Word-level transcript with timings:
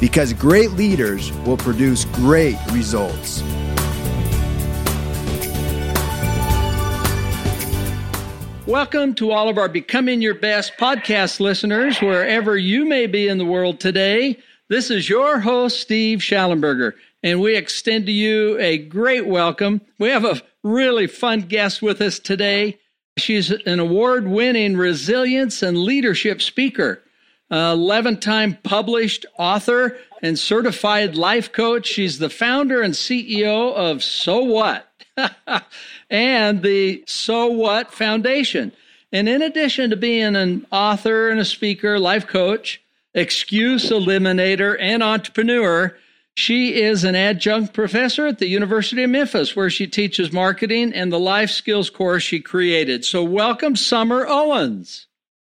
because 0.00 0.32
great 0.32 0.72
leaders 0.72 1.32
will 1.44 1.56
produce 1.56 2.04
great 2.06 2.58
results. 2.70 3.42
Welcome 8.66 9.14
to 9.14 9.30
all 9.30 9.48
of 9.48 9.58
our 9.58 9.68
Becoming 9.68 10.20
Your 10.20 10.34
Best 10.34 10.76
podcast 10.76 11.38
listeners, 11.38 12.00
wherever 12.00 12.58
you 12.58 12.84
may 12.84 13.06
be 13.06 13.28
in 13.28 13.38
the 13.38 13.44
world 13.44 13.78
today. 13.78 14.38
This 14.68 14.90
is 14.90 15.08
your 15.08 15.38
host, 15.38 15.80
Steve 15.80 16.18
Shallenberger, 16.18 16.94
and 17.22 17.40
we 17.40 17.54
extend 17.54 18.06
to 18.06 18.12
you 18.12 18.58
a 18.58 18.78
great 18.78 19.26
welcome. 19.26 19.80
We 20.00 20.08
have 20.08 20.24
a 20.24 20.42
really 20.64 21.06
fun 21.06 21.42
guest 21.42 21.80
with 21.80 22.00
us 22.00 22.18
today. 22.18 22.78
She's 23.18 23.50
an 23.52 23.78
award 23.78 24.26
winning 24.26 24.76
resilience 24.76 25.62
and 25.62 25.78
leadership 25.78 26.42
speaker. 26.42 27.02
11 27.50 28.18
time 28.20 28.58
published 28.62 29.26
author 29.38 29.96
and 30.22 30.38
certified 30.38 31.16
life 31.16 31.52
coach. 31.52 31.86
She's 31.86 32.18
the 32.18 32.30
founder 32.30 32.82
and 32.82 32.94
CEO 32.94 33.72
of 33.74 34.02
So 34.02 34.42
What 34.42 34.92
and 36.10 36.62
the 36.62 37.04
So 37.06 37.46
What 37.46 37.92
Foundation. 37.92 38.72
And 39.12 39.28
in 39.28 39.42
addition 39.42 39.90
to 39.90 39.96
being 39.96 40.34
an 40.34 40.66
author 40.72 41.30
and 41.30 41.38
a 41.38 41.44
speaker, 41.44 41.98
life 41.98 42.26
coach, 42.26 42.82
excuse 43.14 43.90
eliminator, 43.90 44.76
and 44.78 45.02
entrepreneur, 45.02 45.96
she 46.34 46.82
is 46.82 47.02
an 47.04 47.14
adjunct 47.14 47.72
professor 47.72 48.26
at 48.26 48.38
the 48.38 48.48
University 48.48 49.02
of 49.02 49.10
Memphis, 49.10 49.56
where 49.56 49.70
she 49.70 49.86
teaches 49.86 50.32
marketing 50.32 50.92
and 50.92 51.10
the 51.10 51.18
life 51.18 51.50
skills 51.50 51.88
course 51.88 52.22
she 52.24 52.40
created. 52.40 53.06
So, 53.06 53.24
welcome, 53.24 53.74
Summer 53.74 54.26
Owens. 54.26 55.06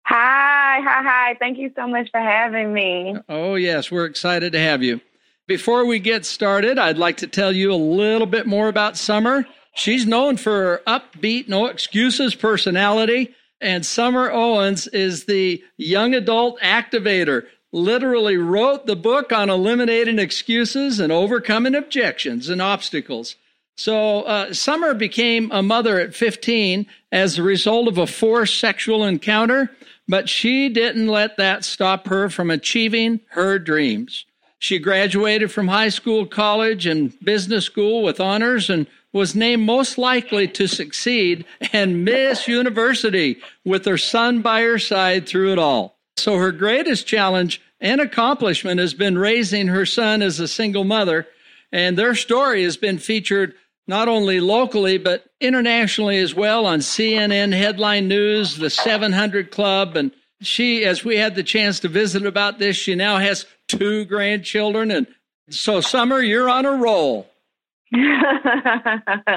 Hi, 0.08 0.80
hi, 0.84 1.02
hi. 1.02 1.36
Thank 1.40 1.58
you 1.58 1.72
so 1.74 1.88
much 1.88 2.08
for 2.12 2.20
having 2.20 2.72
me. 2.72 3.16
Oh, 3.28 3.56
yes, 3.56 3.90
we're 3.90 4.04
excited 4.04 4.52
to 4.52 4.60
have 4.60 4.80
you. 4.80 5.00
Before 5.48 5.84
we 5.84 5.98
get 5.98 6.24
started, 6.24 6.78
I'd 6.78 6.96
like 6.96 7.16
to 7.18 7.26
tell 7.26 7.50
you 7.50 7.72
a 7.72 7.74
little 7.74 8.28
bit 8.28 8.46
more 8.46 8.68
about 8.68 8.96
Summer. 8.96 9.44
She's 9.74 10.06
known 10.06 10.36
for 10.36 10.52
her 10.52 10.82
upbeat, 10.86 11.48
no 11.48 11.66
excuses 11.66 12.36
personality, 12.36 13.34
and 13.60 13.84
Summer 13.84 14.30
Owens 14.30 14.86
is 14.86 15.24
the 15.24 15.60
young 15.76 16.14
adult 16.14 16.60
activator. 16.60 17.46
Literally 17.72 18.36
wrote 18.36 18.86
the 18.86 18.94
book 18.94 19.32
on 19.32 19.50
eliminating 19.50 20.20
excuses 20.20 21.00
and 21.00 21.10
overcoming 21.10 21.74
objections 21.74 22.48
and 22.48 22.62
obstacles. 22.62 23.34
So, 23.76 24.22
uh, 24.22 24.54
Summer 24.54 24.94
became 24.94 25.50
a 25.50 25.64
mother 25.64 25.98
at 25.98 26.14
15 26.14 26.86
as 27.10 27.38
a 27.38 27.42
result 27.42 27.88
of 27.88 27.98
a 27.98 28.06
forced 28.06 28.58
sexual 28.58 29.04
encounter 29.04 29.72
but 30.08 30.28
she 30.28 30.68
didn't 30.68 31.08
let 31.08 31.36
that 31.36 31.64
stop 31.64 32.06
her 32.08 32.28
from 32.28 32.50
achieving 32.50 33.20
her 33.30 33.58
dreams. 33.58 34.24
She 34.58 34.78
graduated 34.78 35.52
from 35.52 35.68
high 35.68 35.90
school, 35.90 36.26
college, 36.26 36.86
and 36.86 37.18
business 37.20 37.64
school 37.64 38.02
with 38.02 38.20
honors 38.20 38.70
and 38.70 38.86
was 39.12 39.34
named 39.34 39.64
most 39.64 39.98
likely 39.98 40.48
to 40.48 40.66
succeed 40.66 41.44
and 41.72 42.04
Miss 42.04 42.48
University 42.48 43.38
with 43.64 43.84
her 43.84 43.98
son 43.98 44.42
by 44.42 44.62
her 44.62 44.78
side 44.78 45.26
through 45.26 45.52
it 45.52 45.58
all. 45.58 45.98
So 46.16 46.36
her 46.36 46.52
greatest 46.52 47.06
challenge 47.06 47.60
and 47.80 48.00
accomplishment 48.00 48.80
has 48.80 48.94
been 48.94 49.18
raising 49.18 49.68
her 49.68 49.86
son 49.86 50.22
as 50.22 50.40
a 50.40 50.48
single 50.48 50.84
mother, 50.84 51.26
and 51.70 51.96
their 51.96 52.14
story 52.14 52.62
has 52.62 52.76
been 52.76 52.98
featured 52.98 53.54
not 53.86 54.08
only 54.08 54.40
locally, 54.40 54.98
but 54.98 55.24
internationally 55.40 56.18
as 56.18 56.34
well 56.34 56.66
on 56.66 56.80
CNN 56.80 57.56
headline 57.56 58.08
news, 58.08 58.56
the 58.56 58.70
700 58.70 59.50
Club. 59.50 59.96
And 59.96 60.12
she, 60.40 60.84
as 60.84 61.04
we 61.04 61.16
had 61.16 61.34
the 61.34 61.42
chance 61.42 61.80
to 61.80 61.88
visit 61.88 62.26
about 62.26 62.58
this, 62.58 62.76
she 62.76 62.94
now 62.94 63.18
has 63.18 63.46
two 63.68 64.04
grandchildren. 64.04 64.90
And 64.90 65.06
so, 65.50 65.80
Summer, 65.80 66.20
you're 66.20 66.50
on 66.50 66.66
a 66.66 66.72
roll. 66.72 67.30
it's 67.92 69.28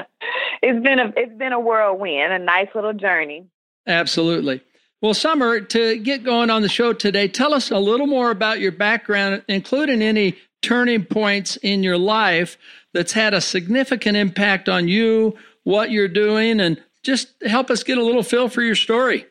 been 0.82 0.98
a 0.98 1.12
it's 1.16 1.38
been 1.38 1.52
a 1.52 1.60
whirlwind, 1.60 2.32
a 2.32 2.38
nice 2.38 2.66
little 2.74 2.92
journey. 2.92 3.46
Absolutely. 3.86 4.60
Well, 5.00 5.14
Summer, 5.14 5.60
to 5.60 5.96
get 5.98 6.24
going 6.24 6.50
on 6.50 6.62
the 6.62 6.68
show 6.68 6.92
today, 6.92 7.28
tell 7.28 7.54
us 7.54 7.70
a 7.70 7.78
little 7.78 8.08
more 8.08 8.30
about 8.30 8.60
your 8.60 8.72
background, 8.72 9.44
including 9.48 10.02
any 10.02 10.36
turning 10.62 11.04
points 11.04 11.56
in 11.56 11.82
your 11.82 11.98
life 11.98 12.58
that's 12.92 13.12
had 13.12 13.34
a 13.34 13.40
significant 13.40 14.16
impact 14.16 14.68
on 14.68 14.88
you, 14.88 15.36
what 15.64 15.90
you're 15.90 16.08
doing, 16.08 16.60
and 16.60 16.82
just 17.02 17.28
help 17.46 17.70
us 17.70 17.82
get 17.82 17.98
a 17.98 18.02
little 18.02 18.22
feel 18.22 18.48
for 18.48 18.62
your 18.62 18.74
story. 18.74 19.26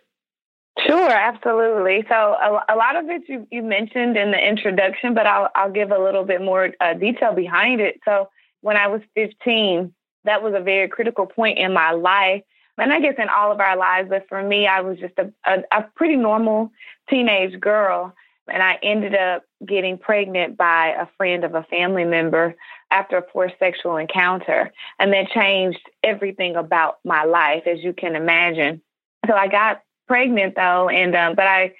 Sure, 0.88 1.12
absolutely. 1.12 2.06
So 2.08 2.16
a, 2.16 2.64
a 2.70 2.76
lot 2.76 2.96
of 2.96 3.10
it 3.10 3.24
you, 3.28 3.46
you, 3.52 3.62
mentioned 3.62 4.16
in 4.16 4.32
the 4.32 4.38
introduction, 4.38 5.14
but 5.14 5.26
I'll, 5.26 5.50
I'll 5.56 5.72
give 5.72 5.92
a 5.92 6.00
little 6.00 6.24
bit 6.24 6.42
more 6.42 6.72
uh, 6.80 6.94
detail 6.94 7.34
behind 7.34 7.82
it. 7.82 8.00
So 8.06 8.30
when 8.62 8.78
I 8.78 8.88
was 8.88 9.02
15, 9.16 9.94
that 10.26 10.42
was 10.42 10.54
a 10.56 10.62
very 10.62 10.88
critical 10.88 11.26
point 11.26 11.58
in 11.58 11.74
my 11.74 11.92
life. 11.92 12.44
And 12.78 12.94
I 12.94 13.02
guess 13.02 13.16
in 13.18 13.28
all 13.28 13.52
of 13.52 13.60
our 13.60 13.76
lives, 13.76 14.10
but 14.10 14.28
for 14.30 14.42
me, 14.42 14.68
I 14.68 14.80
was 14.80 14.98
just 15.00 15.14
a, 15.18 15.32
a, 15.46 15.64
a 15.72 15.84
pretty 15.96 16.16
normal 16.16 16.72
teenage 17.10 17.60
girl. 17.60 18.14
And 18.50 18.64
I 18.64 18.80
ended 18.84 19.16
up 19.16 19.44
getting 19.66 19.98
pregnant 19.98 20.58
by 20.58 20.88
a 21.00 21.08
friend 21.18 21.44
of 21.44 21.56
a 21.56 21.64
family 21.64 22.06
member 22.06 22.56
after 22.92 23.18
a 23.18 23.24
forced 23.32 23.56
sexual 23.60 23.98
encounter. 23.98 24.72
And 25.00 25.14
that 25.14 25.30
changed 25.30 25.82
everything 26.04 26.56
about 26.56 27.00
my 27.04 27.24
life, 27.24 27.64
as 27.66 27.84
you 27.84 27.94
can 27.94 28.16
imagine. 28.16 28.82
So 29.28 29.34
I 29.34 29.48
got 29.48 29.82
pregnant 30.08 30.56
though, 30.56 30.90
and 30.90 31.16
um, 31.16 31.36
but 31.36 31.46
I 31.46 31.74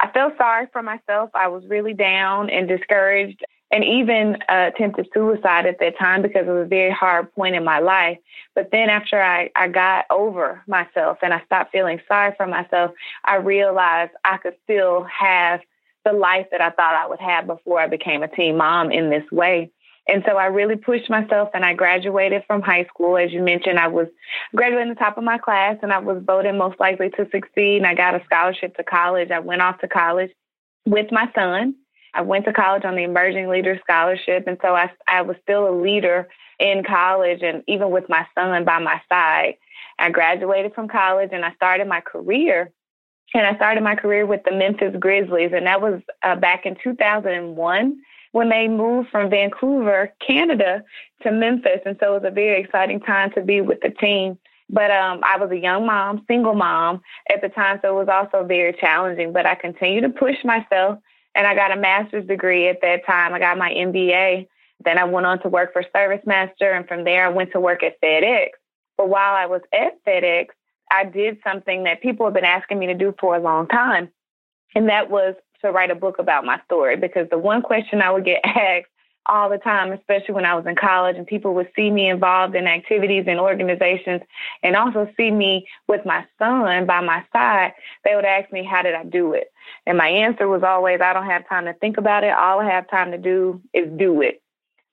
I 0.00 0.10
felt 0.12 0.36
sorry 0.38 0.66
for 0.72 0.82
myself. 0.82 1.30
I 1.34 1.48
was 1.48 1.64
really 1.66 1.94
down 1.94 2.50
and 2.50 2.66
discouraged 2.66 3.44
and 3.70 3.84
even 3.84 4.36
uh, 4.48 4.70
attempted 4.74 5.08
suicide 5.14 5.66
at 5.66 5.78
that 5.78 5.96
time 5.98 6.22
because 6.22 6.46
it 6.46 6.50
was 6.50 6.66
a 6.66 6.68
very 6.68 6.90
hard 6.90 7.32
point 7.34 7.54
in 7.54 7.64
my 7.64 7.78
life. 7.78 8.18
But 8.54 8.70
then 8.72 8.88
after 8.88 9.22
I, 9.22 9.50
I 9.54 9.68
got 9.68 10.06
over 10.10 10.62
myself 10.66 11.18
and 11.22 11.32
I 11.32 11.42
stopped 11.44 11.70
feeling 11.70 12.00
sorry 12.08 12.34
for 12.36 12.46
myself, 12.46 12.92
I 13.24 13.36
realized 13.36 14.12
I 14.24 14.38
could 14.38 14.54
still 14.64 15.04
have 15.04 15.60
the 16.04 16.12
life 16.12 16.46
that 16.50 16.60
I 16.60 16.70
thought 16.70 16.94
I 16.94 17.08
would 17.08 17.20
have 17.20 17.46
before 17.46 17.80
I 17.80 17.86
became 17.86 18.22
a 18.22 18.28
teen 18.28 18.56
mom 18.56 18.90
in 18.90 19.10
this 19.10 19.24
way. 19.30 19.70
And 20.08 20.24
so 20.26 20.36
I 20.36 20.46
really 20.46 20.76
pushed 20.76 21.10
myself 21.10 21.50
and 21.54 21.64
I 21.64 21.74
graduated 21.74 22.42
from 22.46 22.62
high 22.62 22.84
school. 22.86 23.16
As 23.16 23.32
you 23.32 23.42
mentioned, 23.42 23.78
I 23.78 23.88
was 23.88 24.08
graduating 24.56 24.88
the 24.88 24.98
top 24.98 25.18
of 25.18 25.24
my 25.24 25.38
class 25.38 25.76
and 25.82 25.92
I 25.92 25.98
was 25.98 26.22
voted 26.24 26.54
most 26.54 26.80
likely 26.80 27.10
to 27.10 27.28
succeed. 27.30 27.76
And 27.76 27.86
I 27.86 27.94
got 27.94 28.14
a 28.14 28.24
scholarship 28.24 28.76
to 28.76 28.82
college. 28.82 29.30
I 29.30 29.38
went 29.38 29.62
off 29.62 29.78
to 29.80 29.88
college 29.88 30.32
with 30.84 31.12
my 31.12 31.30
son. 31.34 31.76
I 32.12 32.22
went 32.22 32.44
to 32.46 32.52
college 32.52 32.84
on 32.84 32.96
the 32.96 33.04
Emerging 33.04 33.48
Leader 33.48 33.78
Scholarship. 33.84 34.48
And 34.48 34.58
so 34.62 34.74
I, 34.74 34.90
I 35.06 35.22
was 35.22 35.36
still 35.42 35.68
a 35.68 35.78
leader 35.80 36.28
in 36.58 36.82
college 36.82 37.42
and 37.42 37.62
even 37.68 37.90
with 37.90 38.08
my 38.08 38.26
son 38.34 38.64
by 38.64 38.78
my 38.78 39.00
side. 39.08 39.54
I 39.98 40.10
graduated 40.10 40.74
from 40.74 40.88
college 40.88 41.30
and 41.32 41.44
I 41.44 41.52
started 41.54 41.86
my 41.86 42.00
career 42.00 42.72
and 43.34 43.46
I 43.46 43.54
started 43.56 43.82
my 43.82 43.94
career 43.94 44.26
with 44.26 44.42
the 44.44 44.52
Memphis 44.52 44.94
Grizzlies, 44.98 45.52
and 45.54 45.66
that 45.66 45.80
was 45.80 46.00
uh, 46.22 46.36
back 46.36 46.66
in 46.66 46.76
2001 46.82 48.00
when 48.32 48.48
they 48.48 48.68
moved 48.68 49.08
from 49.10 49.30
Vancouver, 49.30 50.12
Canada, 50.24 50.82
to 51.22 51.32
Memphis. 51.32 51.80
And 51.84 51.96
so 52.00 52.14
it 52.14 52.22
was 52.22 52.30
a 52.30 52.34
very 52.34 52.60
exciting 52.60 53.00
time 53.00 53.30
to 53.32 53.42
be 53.42 53.60
with 53.60 53.80
the 53.80 53.90
team. 53.90 54.38
But 54.68 54.90
um, 54.92 55.20
I 55.24 55.36
was 55.36 55.50
a 55.50 55.58
young 55.58 55.84
mom, 55.86 56.24
single 56.28 56.54
mom 56.54 57.02
at 57.32 57.40
the 57.40 57.48
time, 57.48 57.80
so 57.82 57.88
it 57.88 58.06
was 58.06 58.08
also 58.08 58.46
very 58.46 58.72
challenging. 58.72 59.32
But 59.32 59.46
I 59.46 59.56
continued 59.56 60.02
to 60.02 60.10
push 60.10 60.36
myself, 60.44 60.98
and 61.34 61.46
I 61.46 61.54
got 61.54 61.76
a 61.76 61.80
master's 61.80 62.26
degree 62.26 62.68
at 62.68 62.80
that 62.82 63.04
time. 63.04 63.34
I 63.34 63.40
got 63.40 63.58
my 63.58 63.70
MBA. 63.70 64.46
Then 64.84 64.96
I 64.96 65.04
went 65.04 65.26
on 65.26 65.42
to 65.42 65.48
work 65.48 65.72
for 65.72 65.84
ServiceMaster, 65.94 66.76
and 66.76 66.86
from 66.86 67.04
there 67.04 67.26
I 67.26 67.30
went 67.30 67.52
to 67.52 67.60
work 67.60 67.82
at 67.82 68.00
FedEx. 68.00 68.50
But 68.96 69.08
while 69.08 69.34
I 69.34 69.46
was 69.46 69.62
at 69.72 70.02
FedEx, 70.04 70.48
I 70.90 71.04
did 71.04 71.38
something 71.44 71.84
that 71.84 72.02
people 72.02 72.26
have 72.26 72.34
been 72.34 72.44
asking 72.44 72.78
me 72.78 72.86
to 72.86 72.94
do 72.94 73.14
for 73.20 73.36
a 73.36 73.40
long 73.40 73.68
time. 73.68 74.10
And 74.74 74.88
that 74.88 75.10
was 75.10 75.34
to 75.62 75.70
write 75.70 75.90
a 75.90 75.94
book 75.94 76.18
about 76.18 76.44
my 76.44 76.60
story 76.64 76.96
because 76.96 77.28
the 77.30 77.38
one 77.38 77.62
question 77.62 78.02
I 78.02 78.10
would 78.10 78.24
get 78.24 78.40
asked 78.44 78.86
all 79.26 79.50
the 79.50 79.58
time, 79.58 79.92
especially 79.92 80.34
when 80.34 80.44
I 80.44 80.54
was 80.54 80.66
in 80.66 80.74
college, 80.74 81.16
and 81.16 81.26
people 81.26 81.54
would 81.54 81.70
see 81.76 81.90
me 81.90 82.08
involved 82.08 82.54
in 82.54 82.66
activities 82.66 83.24
and 83.28 83.38
organizations 83.38 84.22
and 84.62 84.74
also 84.74 85.08
see 85.16 85.30
me 85.30 85.66
with 85.88 86.04
my 86.06 86.24
son 86.38 86.86
by 86.86 87.00
my 87.00 87.24
side. 87.32 87.72
They 88.04 88.16
would 88.16 88.24
ask 88.24 88.50
me, 88.50 88.64
How 88.64 88.82
did 88.82 88.94
I 88.94 89.04
do 89.04 89.34
it? 89.34 89.52
And 89.86 89.98
my 89.98 90.08
answer 90.08 90.48
was 90.48 90.62
always, 90.62 91.00
I 91.00 91.12
don't 91.12 91.26
have 91.26 91.48
time 91.48 91.66
to 91.66 91.74
think 91.74 91.98
about 91.98 92.24
it. 92.24 92.32
All 92.32 92.60
I 92.60 92.70
have 92.70 92.88
time 92.90 93.12
to 93.12 93.18
do 93.18 93.60
is 93.74 93.88
do 93.96 94.22
it. 94.22 94.42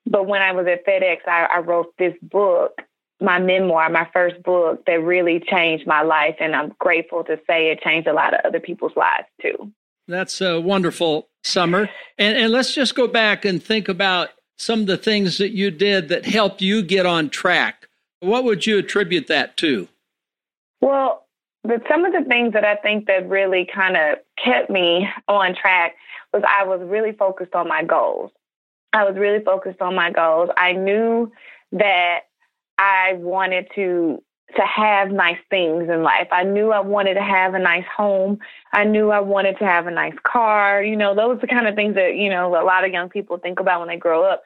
But 0.05 0.27
when 0.27 0.41
I 0.41 0.51
was 0.51 0.67
at 0.67 0.85
FedEx, 0.85 1.19
I, 1.27 1.45
I 1.45 1.59
wrote 1.59 1.93
this 1.97 2.13
book, 2.21 2.81
my 3.19 3.39
memoir, 3.39 3.89
my 3.89 4.07
first 4.13 4.41
book 4.43 4.85
that 4.85 5.01
really 5.01 5.39
changed 5.39 5.87
my 5.87 6.01
life. 6.01 6.35
And 6.39 6.55
I'm 6.55 6.75
grateful 6.79 7.23
to 7.25 7.39
say 7.47 7.71
it 7.71 7.81
changed 7.81 8.07
a 8.07 8.13
lot 8.13 8.33
of 8.33 8.41
other 8.45 8.59
people's 8.59 8.95
lives 8.95 9.27
too. 9.41 9.71
That's 10.07 10.39
a 10.39 10.61
wonderful 10.61 11.27
Summer. 11.47 11.89
And, 12.17 12.37
and 12.37 12.51
let's 12.51 12.73
just 12.73 12.93
go 12.93 13.07
back 13.07 13.45
and 13.45 13.63
think 13.63 13.87
about 13.87 14.29
some 14.57 14.81
of 14.81 14.87
the 14.87 14.97
things 14.97 15.37
that 15.37 15.51
you 15.51 15.71
did 15.71 16.09
that 16.09 16.25
helped 16.25 16.61
you 16.61 16.81
get 16.81 17.05
on 17.05 17.29
track. 17.29 17.87
What 18.19 18.43
would 18.43 18.65
you 18.65 18.77
attribute 18.77 19.27
that 19.27 19.55
to? 19.57 19.87
Well, 20.81 21.25
but 21.63 21.83
some 21.89 22.05
of 22.05 22.11
the 22.11 22.27
things 22.27 22.53
that 22.53 22.65
I 22.65 22.75
think 22.75 23.07
that 23.07 23.29
really 23.29 23.67
kind 23.73 23.95
of 23.95 24.17
kept 24.43 24.69
me 24.69 25.07
on 25.27 25.55
track 25.55 25.95
was 26.33 26.43
I 26.47 26.65
was 26.65 26.81
really 26.83 27.13
focused 27.13 27.55
on 27.55 27.67
my 27.67 27.83
goals. 27.83 28.31
I 28.93 29.03
was 29.03 29.15
really 29.15 29.43
focused 29.43 29.81
on 29.81 29.95
my 29.95 30.11
goals. 30.11 30.49
I 30.57 30.73
knew 30.73 31.31
that 31.71 32.21
I 32.77 33.13
wanted 33.13 33.67
to 33.75 34.21
to 34.55 34.61
have 34.61 35.11
nice 35.11 35.39
things 35.49 35.89
in 35.89 36.03
life. 36.03 36.27
I 36.31 36.43
knew 36.43 36.71
I 36.71 36.79
wanted 36.79 37.15
to 37.15 37.21
have 37.21 37.53
a 37.53 37.59
nice 37.59 37.83
home. 37.95 38.39
I 38.71 38.85
knew 38.85 39.11
I 39.11 39.19
wanted 39.19 39.57
to 39.59 39.65
have 39.65 39.87
a 39.87 39.91
nice 39.91 40.15
car. 40.23 40.81
You 40.81 40.95
know, 40.95 41.13
those 41.13 41.37
are 41.37 41.41
the 41.41 41.47
kind 41.47 41.67
of 41.67 41.75
things 41.75 41.95
that, 41.95 42.15
you 42.15 42.29
know, 42.29 42.55
a 42.55 42.63
lot 42.63 42.85
of 42.85 42.93
young 42.93 43.09
people 43.09 43.37
think 43.37 43.59
about 43.59 43.81
when 43.81 43.89
they 43.89 43.97
grow 43.97 44.23
up. 44.23 44.43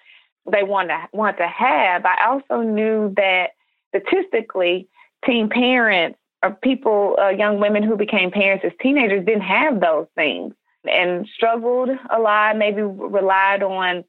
They 0.52 0.64
want 0.64 0.90
to 0.90 1.08
want 1.14 1.38
to 1.38 1.48
have. 1.48 2.04
I 2.06 2.26
also 2.26 2.62
knew 2.62 3.14
that 3.16 3.52
statistically, 3.90 4.88
teen 5.24 5.50
parents 5.50 6.18
or 6.42 6.58
people, 6.64 7.16
uh, 7.22 7.30
young 7.30 7.60
women 7.60 7.84
who 7.84 7.96
became 7.96 8.32
parents 8.32 8.66
as 8.66 8.72
teenagers 8.82 9.24
didn't 9.24 9.42
have 9.42 9.80
those 9.80 10.08
things 10.16 10.56
and 10.92 11.28
struggled 11.36 11.90
a 12.10 12.20
lot, 12.20 12.58
maybe 12.58 12.82
relied 12.82 13.62
on 13.62 14.04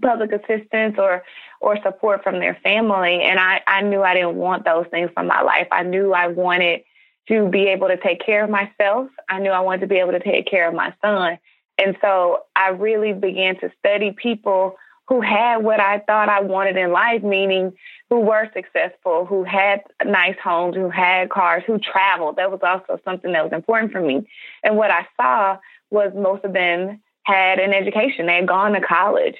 public 0.00 0.32
assistance 0.32 0.96
or 0.98 1.22
or 1.60 1.76
support 1.82 2.22
from 2.22 2.40
their 2.40 2.58
family 2.62 3.22
and 3.22 3.38
I, 3.38 3.60
I 3.66 3.80
knew 3.82 4.02
I 4.02 4.14
didn't 4.14 4.36
want 4.36 4.64
those 4.64 4.86
things 4.90 5.10
from 5.14 5.26
my 5.26 5.40
life. 5.42 5.68
I 5.70 5.82
knew 5.82 6.12
I 6.12 6.26
wanted 6.26 6.82
to 7.28 7.48
be 7.48 7.68
able 7.68 7.88
to 7.88 7.96
take 7.96 8.20
care 8.20 8.44
of 8.44 8.50
myself. 8.50 9.08
I 9.28 9.38
knew 9.38 9.50
I 9.50 9.60
wanted 9.60 9.80
to 9.82 9.86
be 9.86 9.96
able 9.96 10.12
to 10.12 10.20
take 10.20 10.46
care 10.46 10.68
of 10.68 10.74
my 10.74 10.92
son. 11.00 11.38
And 11.78 11.96
so 12.00 12.42
I 12.54 12.68
really 12.68 13.12
began 13.12 13.58
to 13.60 13.70
study 13.78 14.12
people 14.12 14.76
who 15.08 15.20
had 15.20 15.58
what 15.58 15.80
I 15.80 15.98
thought 16.00 16.28
I 16.28 16.40
wanted 16.40 16.76
in 16.76 16.92
life, 16.92 17.22
meaning 17.22 17.72
who 18.10 18.20
were 18.20 18.50
successful, 18.54 19.26
who 19.26 19.44
had 19.44 19.82
nice 20.04 20.36
homes, 20.42 20.76
who 20.76 20.88
had 20.88 21.30
cars, 21.30 21.62
who 21.66 21.78
traveled. 21.78 22.36
That 22.36 22.50
was 22.50 22.60
also 22.62 23.00
something 23.04 23.32
that 23.32 23.44
was 23.44 23.52
important 23.52 23.92
for 23.92 24.00
me. 24.00 24.26
And 24.62 24.76
what 24.76 24.90
I 24.90 25.06
saw 25.16 25.58
was 25.90 26.12
most 26.14 26.44
of 26.44 26.52
them 26.52 27.00
had 27.24 27.58
an 27.58 27.72
education. 27.72 28.26
They 28.26 28.36
had 28.36 28.48
gone 28.48 28.72
to 28.72 28.80
college 28.80 29.36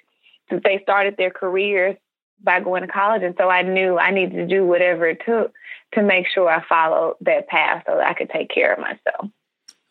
they 0.50 0.80
started 0.82 1.16
their 1.16 1.30
careers 1.30 1.96
by 2.42 2.60
going 2.60 2.82
to 2.82 2.88
college. 2.88 3.22
And 3.22 3.34
so 3.38 3.48
I 3.48 3.62
knew 3.62 3.98
I 3.98 4.10
needed 4.10 4.36
to 4.36 4.46
do 4.46 4.66
whatever 4.66 5.06
it 5.06 5.22
took 5.24 5.52
to 5.94 6.02
make 6.02 6.26
sure 6.28 6.48
I 6.48 6.62
followed 6.66 7.16
that 7.22 7.48
path 7.48 7.84
so 7.86 7.96
that 7.96 8.06
I 8.06 8.14
could 8.14 8.30
take 8.30 8.50
care 8.50 8.72
of 8.72 8.80
myself 8.80 9.30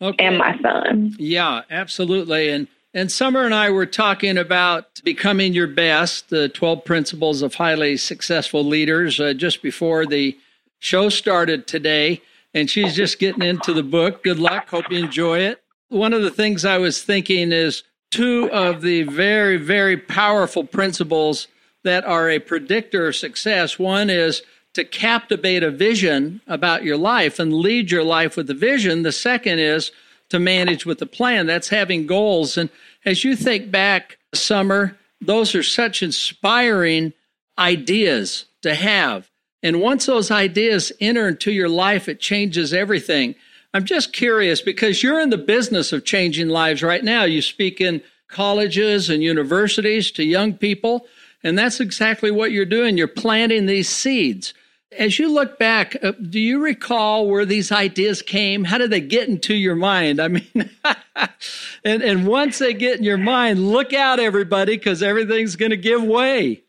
okay. 0.02 0.26
and 0.26 0.38
my 0.38 0.58
son. 0.62 1.16
Yeah, 1.18 1.62
absolutely. 1.70 2.50
And 2.50 2.68
and 2.96 3.12
Summer 3.12 3.44
and 3.44 3.56
I 3.56 3.72
were 3.72 3.88
talking 3.88 4.38
about 4.38 5.02
becoming 5.04 5.54
your 5.54 5.66
best, 5.66 6.30
the 6.30 6.48
12 6.50 6.86
principles 6.86 7.42
of 7.42 7.56
highly 7.56 7.98
successful 7.98 8.64
leaders, 8.64 9.20
uh, 9.20 9.34
just 9.34 9.64
before 9.64 10.06
the 10.06 10.38
show 10.78 11.10
started 11.10 11.66
today. 11.66 12.22
And 12.54 12.70
she's 12.70 12.96
just 12.96 13.18
getting 13.18 13.42
into 13.42 13.74
the 13.74 13.82
book. 13.82 14.24
Good 14.24 14.38
luck. 14.38 14.70
Hope 14.70 14.92
you 14.92 15.00
enjoy 15.00 15.40
it. 15.40 15.64
One 15.90 16.14
of 16.14 16.22
the 16.22 16.30
things 16.30 16.66
I 16.66 16.78
was 16.78 17.02
thinking 17.02 17.52
is 17.52 17.82
two 18.14 18.48
of 18.52 18.82
the 18.82 19.02
very, 19.04 19.58
very 19.58 19.98
powerful 19.98 20.64
principles 20.64 21.48
that 21.84 22.06
are 22.06 22.30
a 22.30 22.38
predictor 22.38 23.08
of 23.08 23.16
success. 23.16 23.80
One 23.80 24.12
is 24.12 24.44
to 24.74 24.84
captivate 24.84 25.64
a 25.64 25.72
vision 25.72 26.40
about 26.46 26.84
your 26.84 26.96
life 26.98 27.40
and 27.40 27.52
lead 27.52 27.90
your 27.90 28.04
life 28.04 28.38
with 28.38 28.48
a 28.52 28.54
vision. 28.54 29.02
The 29.02 29.12
second 29.12 29.58
is 29.58 29.92
to 30.30 30.40
manage 30.40 30.86
with 30.86 31.02
a 31.02 31.08
plan. 31.08 31.48
That's 31.48 31.70
having 31.70 32.06
goals. 32.06 32.56
And 32.56 32.70
as 33.04 33.24
you 33.24 33.36
think 33.36 33.72
back, 33.72 34.20
Summer, 34.32 34.96
those 35.20 35.56
are 35.56 35.64
such 35.64 36.04
inspiring 36.04 37.14
ideas 37.58 38.46
to 38.62 38.76
have. 38.76 39.30
And 39.64 39.82
once 39.82 40.06
those 40.06 40.30
ideas 40.30 40.92
enter 41.00 41.28
into 41.28 41.52
your 41.52 41.70
life, 41.70 42.08
it 42.08 42.20
changes 42.20 42.74
everything. 42.74 43.34
I'm 43.74 43.86
just 43.86 44.14
curious 44.14 44.62
because 44.62 45.02
you're 45.02 45.20
in 45.20 45.32
the 45.32 45.38
business 45.38 45.92
of 45.92 46.06
changing 46.06 46.50
lives 46.50 46.84
right 46.84 47.04
now. 47.04 47.24
You 47.24 47.42
speak 47.42 47.82
in 47.82 48.04
colleges 48.28 49.10
and 49.10 49.24
universities 49.24 50.12
to 50.12 50.24
young 50.24 50.54
people, 50.54 51.08
and 51.44 51.58
that's 51.58 51.80
exactly 51.80 52.30
what 52.30 52.52
you're 52.52 52.66
doing. 52.66 52.98
You're 52.98 53.08
planting 53.08 53.66
these 53.66 53.90
seeds. 53.90 54.54
As 54.92 55.18
you 55.18 55.32
look 55.32 55.58
back, 55.58 55.96
uh, 56.04 56.12
do 56.12 56.40
you 56.40 56.64
recall 56.64 57.28
where 57.28 57.46
these 57.46 57.72
ideas 57.72 58.22
came? 58.22 58.66
How 58.66 58.78
did 58.78 58.92
they 58.92 59.02
get 59.02 59.28
into 59.28 59.56
your 59.56 59.76
mind? 59.76 60.20
I 60.20 60.28
mean, 60.28 60.46
and, 61.84 62.04
and 62.04 62.28
once 62.28 62.60
they 62.60 62.76
get 62.76 63.00
in 63.00 63.04
your 63.04 63.18
mind, 63.18 63.72
look 63.72 63.92
out, 63.92 64.20
everybody, 64.20 64.78
because 64.78 65.02
everything's 65.02 65.56
going 65.56 65.72
to 65.72 65.78
give 65.78 66.04
way. 66.04 66.63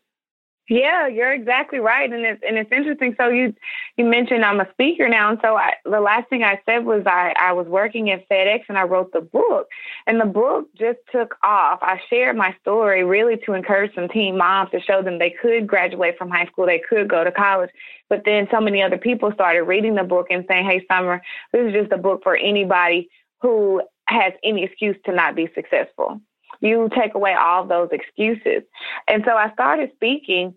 Yeah, 0.67 1.07
you're 1.07 1.31
exactly 1.31 1.77
right, 1.77 2.11
and 2.11 2.25
it's 2.25 2.41
and 2.41 2.57
it's 2.57 2.71
interesting. 2.71 3.13
So 3.19 3.27
you 3.27 3.53
you 3.97 4.05
mentioned 4.05 4.43
I'm 4.43 4.59
a 4.59 4.71
speaker 4.71 5.07
now, 5.07 5.29
and 5.29 5.37
so 5.43 5.55
I, 5.55 5.73
the 5.83 5.99
last 5.99 6.27
thing 6.29 6.43
I 6.43 6.59
said 6.65 6.85
was 6.85 7.03
I 7.05 7.35
I 7.39 7.53
was 7.53 7.67
working 7.67 8.09
at 8.09 8.27
FedEx 8.27 8.61
and 8.67 8.77
I 8.77 8.81
wrote 8.81 9.13
the 9.13 9.21
book, 9.21 9.67
and 10.07 10.19
the 10.19 10.25
book 10.25 10.65
just 10.75 10.97
took 11.11 11.35
off. 11.43 11.79
I 11.83 12.01
shared 12.09 12.35
my 12.35 12.55
story 12.61 13.03
really 13.03 13.37
to 13.45 13.53
encourage 13.53 13.93
some 13.93 14.09
teen 14.09 14.39
moms 14.39 14.71
to 14.71 14.81
show 14.81 15.03
them 15.03 15.19
they 15.19 15.35
could 15.39 15.67
graduate 15.67 16.17
from 16.17 16.31
high 16.31 16.47
school, 16.47 16.65
they 16.65 16.81
could 16.89 17.07
go 17.07 17.23
to 17.23 17.31
college, 17.31 17.69
but 18.09 18.23
then 18.25 18.47
so 18.49 18.59
many 18.59 18.81
other 18.81 18.97
people 18.97 19.31
started 19.33 19.63
reading 19.63 19.93
the 19.93 20.03
book 20.03 20.27
and 20.31 20.45
saying, 20.47 20.65
"Hey, 20.65 20.83
Summer, 20.91 21.21
this 21.51 21.67
is 21.67 21.73
just 21.73 21.91
a 21.91 21.97
book 21.97 22.23
for 22.23 22.35
anybody 22.35 23.07
who 23.41 23.83
has 24.07 24.33
any 24.43 24.63
excuse 24.63 24.97
to 25.05 25.11
not 25.11 25.35
be 25.35 25.47
successful." 25.53 26.21
You 26.61 26.89
take 26.95 27.15
away 27.15 27.33
all 27.33 27.65
those 27.65 27.89
excuses. 27.91 28.63
And 29.07 29.23
so 29.25 29.31
I 29.35 29.51
started 29.53 29.91
speaking 29.95 30.55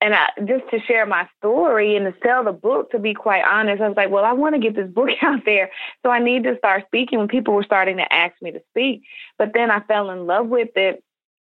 and 0.00 0.14
I, 0.14 0.28
just 0.44 0.68
to 0.70 0.80
share 0.80 1.06
my 1.06 1.26
story 1.38 1.96
and 1.96 2.04
to 2.04 2.14
sell 2.22 2.44
the 2.44 2.52
book, 2.52 2.90
to 2.90 2.98
be 2.98 3.14
quite 3.14 3.42
honest, 3.42 3.80
I 3.80 3.88
was 3.88 3.96
like, 3.96 4.10
well, 4.10 4.24
I 4.24 4.32
want 4.32 4.54
to 4.54 4.60
get 4.60 4.76
this 4.76 4.90
book 4.94 5.08
out 5.22 5.40
there. 5.46 5.70
So 6.02 6.10
I 6.10 6.18
need 6.18 6.44
to 6.44 6.58
start 6.58 6.84
speaking 6.86 7.18
when 7.18 7.28
people 7.28 7.54
were 7.54 7.62
starting 7.62 7.96
to 7.96 8.12
ask 8.12 8.34
me 8.42 8.52
to 8.52 8.60
speak. 8.70 9.04
But 9.38 9.52
then 9.54 9.70
I 9.70 9.80
fell 9.80 10.10
in 10.10 10.26
love 10.26 10.48
with 10.48 10.70
it 10.76 11.02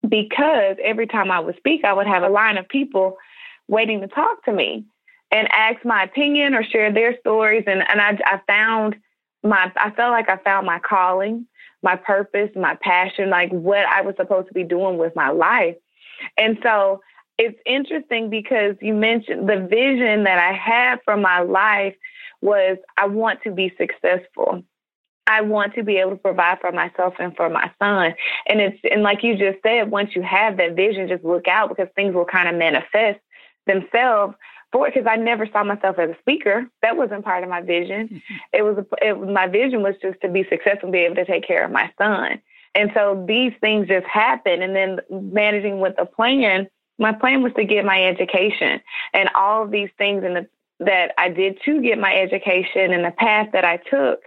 because 0.08 0.78
every 0.84 1.06
time 1.06 1.30
I 1.30 1.40
would 1.40 1.58
speak, 1.58 1.84
I 1.84 1.94
would 1.94 2.08
have 2.08 2.24
a 2.24 2.30
line 2.30 2.58
of 2.58 2.68
people 2.68 3.18
waiting 3.68 4.02
to 4.02 4.08
talk 4.08 4.44
to 4.46 4.52
me 4.52 4.86
and 5.30 5.48
ask 5.52 5.84
my 5.86 6.04
opinion 6.04 6.56
or 6.56 6.64
share 6.64 6.92
their 6.92 7.16
stories. 7.20 7.66
And, 7.68 7.84
and 7.88 8.02
I, 8.02 8.18
I 8.26 8.42
found 8.48 8.96
my, 9.44 9.72
I 9.76 9.92
felt 9.92 10.12
like 10.12 10.30
I 10.30 10.38
found 10.38 10.66
my 10.66 10.80
calling 10.80 11.46
my 11.84 11.96
purpose, 11.96 12.50
my 12.56 12.78
passion, 12.82 13.30
like 13.30 13.52
what 13.52 13.86
I 13.86 14.02
was 14.02 14.16
supposed 14.18 14.48
to 14.48 14.54
be 14.54 14.64
doing 14.64 14.98
with 14.98 15.16
my 15.16 15.30
life. 15.30 15.76
And 16.38 16.58
so 16.64 17.02
it's 17.38 17.60
interesting 17.66 18.30
because 18.30 18.76
you 18.82 18.94
mentioned 18.94 19.48
the 19.48 19.68
vision 19.70 20.24
that 20.24 20.40
I 20.40 20.54
had 20.54 21.00
for 21.06 21.16
my 21.16 21.42
life 21.42 21.96
was 22.42 22.78
I 22.98 23.08
want 23.08 23.42
to 23.44 23.52
be 23.52 23.72
successful. 23.78 24.64
I 25.28 25.42
want 25.42 25.76
to 25.76 25.84
be 25.84 25.98
able 25.98 26.12
to 26.12 26.18
provide 26.18 26.60
for 26.62 26.72
myself 26.72 27.16
and 27.20 27.36
for 27.36 27.50
my 27.50 27.70
son. 27.80 28.16
And 28.48 28.62
it's 28.62 28.80
and 28.90 29.04
like 29.04 29.24
you 29.24 29.38
just 29.38 29.62
said, 29.62 29.92
once 29.92 30.16
you 30.16 30.22
have 30.22 30.58
that 30.58 30.76
vision, 30.76 31.08
just 31.08 31.24
look 31.24 31.48
out 31.48 31.70
because 31.70 31.90
things 31.96 32.16
will 32.16 32.26
kind 32.26 32.48
of 32.48 32.56
manifest 32.56 33.20
themselves 33.68 34.36
for 34.72 34.88
it 34.88 34.94
because 34.94 35.08
I 35.10 35.16
never 35.16 35.48
saw 35.48 35.64
myself 35.64 35.98
as 36.00 36.10
a 36.10 36.18
speaker. 36.20 36.66
That 36.82 36.98
wasn't 36.98 37.26
part 37.26 37.44
of 37.44 37.50
my 37.50 37.62
vision. 37.62 38.22
It 38.54 38.64
was 38.64 38.78
a, 38.78 38.86
it, 39.08 39.30
my 39.30 39.48
vision 39.48 39.84
was 39.84 39.96
just 40.02 40.20
to 40.22 40.30
be 40.30 40.44
successful 40.50 40.88
and 40.88 40.92
be 40.92 41.00
able 41.00 41.16
to 41.16 41.26
take 41.26 41.46
care 41.46 41.64
of 41.64 41.72
my 41.72 41.92
son. 41.98 42.42
And 42.74 42.92
so 42.94 43.26
these 43.28 43.54
things 43.62 43.88
just 43.88 44.06
happened. 44.06 44.64
And 44.64 44.76
then 44.76 45.00
managing 45.10 45.80
with 45.80 45.96
a 45.98 46.06
plan, 46.06 46.68
my 46.98 47.12
plan 47.12 47.44
was 47.44 47.54
to 47.58 47.66
get 47.66 47.86
my 47.86 48.04
education 48.04 48.82
and 49.14 49.30
all 49.36 49.64
of 49.64 49.72
these 49.72 49.90
things 49.98 50.24
and 50.24 50.36
the, 50.36 50.48
that 50.80 51.12
I 51.18 51.30
did 51.30 51.60
to 51.66 51.82
get 51.82 51.98
my 51.98 52.16
education 52.16 52.94
and 52.94 53.04
the 53.04 53.12
path 53.12 53.50
that 53.54 53.66
I 53.66 53.78
took 53.78 54.22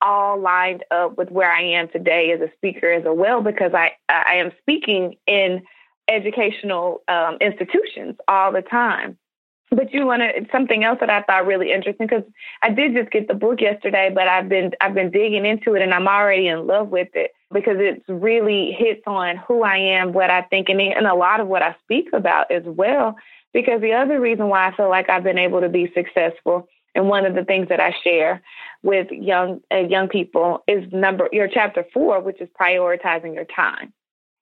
all 0.00 0.38
lined 0.38 0.84
up 0.90 1.16
with 1.16 1.30
where 1.30 1.50
I 1.50 1.62
am 1.62 1.88
today 1.88 2.32
as 2.32 2.40
a 2.40 2.52
speaker 2.56 2.92
as 2.92 3.04
well 3.06 3.40
because 3.40 3.72
I 3.74 3.92
I 4.08 4.34
am 4.34 4.52
speaking 4.60 5.16
in 5.26 5.62
educational 6.08 7.02
um, 7.08 7.38
institutions 7.40 8.16
all 8.28 8.52
the 8.52 8.62
time. 8.62 9.16
But 9.74 9.92
you 9.92 10.06
want 10.06 10.22
to 10.22 10.46
something 10.52 10.84
else 10.84 10.98
that 11.00 11.10
I 11.10 11.22
thought 11.22 11.46
really 11.46 11.72
interesting 11.72 12.06
because 12.06 12.24
I 12.62 12.70
did 12.70 12.94
just 12.94 13.10
get 13.10 13.26
the 13.26 13.34
book 13.34 13.60
yesterday, 13.60 14.10
but 14.14 14.28
I've 14.28 14.48
been 14.48 14.70
I've 14.80 14.94
been 14.94 15.10
digging 15.10 15.44
into 15.44 15.74
it 15.74 15.82
and 15.82 15.92
I'm 15.92 16.06
already 16.06 16.46
in 16.48 16.66
love 16.66 16.90
with 16.90 17.08
it. 17.14 17.32
because 17.54 17.76
it 17.78 18.02
really 18.08 18.72
hits 18.72 19.02
on 19.06 19.36
who 19.36 19.62
I 19.62 19.76
am, 19.76 20.12
what 20.12 20.28
I 20.28 20.42
think, 20.42 20.68
and, 20.68 20.80
and 20.80 21.06
a 21.06 21.14
lot 21.14 21.40
of 21.40 21.46
what 21.46 21.62
I 21.62 21.74
speak 21.84 22.08
about 22.12 22.50
as 22.50 22.64
well. 22.66 23.16
Because 23.52 23.80
the 23.80 23.92
other 23.92 24.20
reason 24.20 24.48
why 24.48 24.68
I 24.68 24.76
feel 24.76 24.90
like 24.90 25.08
I've 25.08 25.22
been 25.22 25.38
able 25.38 25.60
to 25.60 25.68
be 25.68 25.90
successful, 25.94 26.68
and 26.94 27.08
one 27.08 27.24
of 27.24 27.34
the 27.34 27.44
things 27.44 27.68
that 27.68 27.80
I 27.80 27.94
share 28.02 28.42
with 28.82 29.10
young 29.10 29.60
uh, 29.72 29.78
young 29.78 30.08
people 30.08 30.62
is 30.68 30.92
number 30.92 31.28
your 31.32 31.48
chapter 31.48 31.86
four, 31.94 32.20
which 32.20 32.40
is 32.40 32.48
prioritizing 32.60 33.34
your 33.34 33.46
time, 33.46 33.92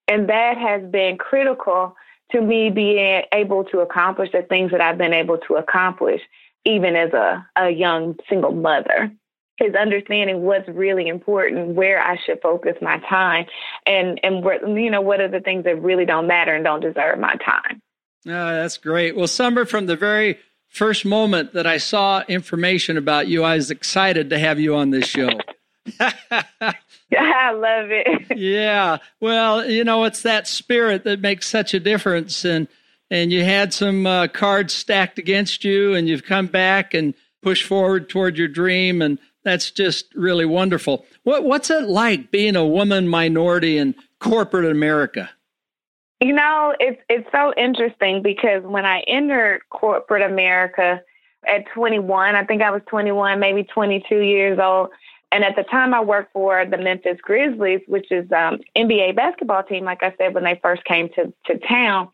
and 0.08 0.28
that 0.30 0.56
has 0.56 0.82
been 0.90 1.18
critical 1.18 1.94
to 2.32 2.40
me 2.40 2.70
being 2.70 3.22
able 3.32 3.64
to 3.64 3.80
accomplish 3.80 4.30
the 4.32 4.42
things 4.42 4.70
that 4.72 4.80
I've 4.80 4.98
been 4.98 5.12
able 5.12 5.38
to 5.48 5.54
accomplish, 5.54 6.20
even 6.64 6.96
as 6.96 7.12
a, 7.12 7.46
a 7.56 7.70
young 7.70 8.16
single 8.28 8.52
mother 8.52 9.12
is 9.60 9.74
understanding 9.74 10.42
what's 10.42 10.68
really 10.68 11.08
important, 11.08 11.74
where 11.74 12.02
I 12.02 12.16
should 12.24 12.40
focus 12.42 12.74
my 12.80 12.98
time, 13.08 13.46
and 13.86 14.18
and 14.22 14.42
where, 14.42 14.66
you 14.66 14.90
know 14.90 15.00
what 15.00 15.20
are 15.20 15.28
the 15.28 15.40
things 15.40 15.64
that 15.64 15.80
really 15.80 16.04
don't 16.04 16.26
matter 16.26 16.54
and 16.54 16.64
don't 16.64 16.80
deserve 16.80 17.18
my 17.18 17.36
time. 17.36 17.80
Oh, 18.26 18.30
that's 18.30 18.78
great. 18.78 19.16
Well, 19.16 19.26
Summer, 19.26 19.64
from 19.64 19.86
the 19.86 19.96
very 19.96 20.38
first 20.68 21.04
moment 21.04 21.52
that 21.52 21.66
I 21.66 21.76
saw 21.76 22.22
information 22.28 22.96
about 22.96 23.28
you, 23.28 23.44
I 23.44 23.56
was 23.56 23.70
excited 23.70 24.30
to 24.30 24.38
have 24.38 24.58
you 24.58 24.74
on 24.74 24.90
this 24.90 25.06
show. 25.06 25.28
I 26.00 27.52
love 27.52 27.90
it. 27.90 28.38
yeah. 28.38 28.98
Well, 29.20 29.68
you 29.68 29.84
know, 29.84 30.04
it's 30.04 30.22
that 30.22 30.46
spirit 30.46 31.04
that 31.04 31.20
makes 31.20 31.48
such 31.48 31.74
a 31.74 31.80
difference, 31.80 32.44
and 32.44 32.68
and 33.10 33.32
you 33.32 33.44
had 33.44 33.74
some 33.74 34.06
uh, 34.06 34.28
cards 34.28 34.72
stacked 34.72 35.18
against 35.18 35.64
you, 35.64 35.94
and 35.94 36.08
you've 36.08 36.24
come 36.24 36.46
back 36.46 36.94
and 36.94 37.14
pushed 37.42 37.64
forward 37.64 38.08
toward 38.08 38.38
your 38.38 38.48
dream, 38.48 39.02
and 39.02 39.18
that's 39.44 39.70
just 39.70 40.14
really 40.14 40.46
wonderful. 40.46 41.04
What 41.24 41.44
what's 41.44 41.70
it 41.70 41.84
like 41.84 42.30
being 42.30 42.56
a 42.56 42.66
woman 42.66 43.08
minority 43.08 43.78
in 43.78 43.94
corporate 44.20 44.70
America? 44.70 45.30
You 46.20 46.32
know, 46.32 46.74
it's 46.78 47.02
it's 47.08 47.28
so 47.32 47.52
interesting 47.56 48.22
because 48.22 48.62
when 48.62 48.84
I 48.84 49.00
entered 49.08 49.62
corporate 49.70 50.22
America 50.22 51.02
at 51.46 51.66
21, 51.74 52.36
I 52.36 52.44
think 52.44 52.62
I 52.62 52.70
was 52.70 52.82
21, 52.86 53.40
maybe 53.40 53.64
22 53.64 54.20
years 54.20 54.58
old, 54.62 54.90
and 55.32 55.44
at 55.44 55.56
the 55.56 55.62
time 55.64 55.94
I 55.94 56.00
worked 56.00 56.32
for 56.34 56.64
the 56.66 56.76
Memphis 56.76 57.18
Grizzlies, 57.22 57.80
which 57.86 58.12
is 58.12 58.30
um, 58.32 58.60
NBA 58.76 59.16
basketball 59.16 59.62
team. 59.62 59.84
Like 59.84 60.02
I 60.02 60.14
said, 60.18 60.34
when 60.34 60.44
they 60.44 60.60
first 60.62 60.84
came 60.84 61.08
to 61.14 61.32
to 61.46 61.58
town, 61.66 62.08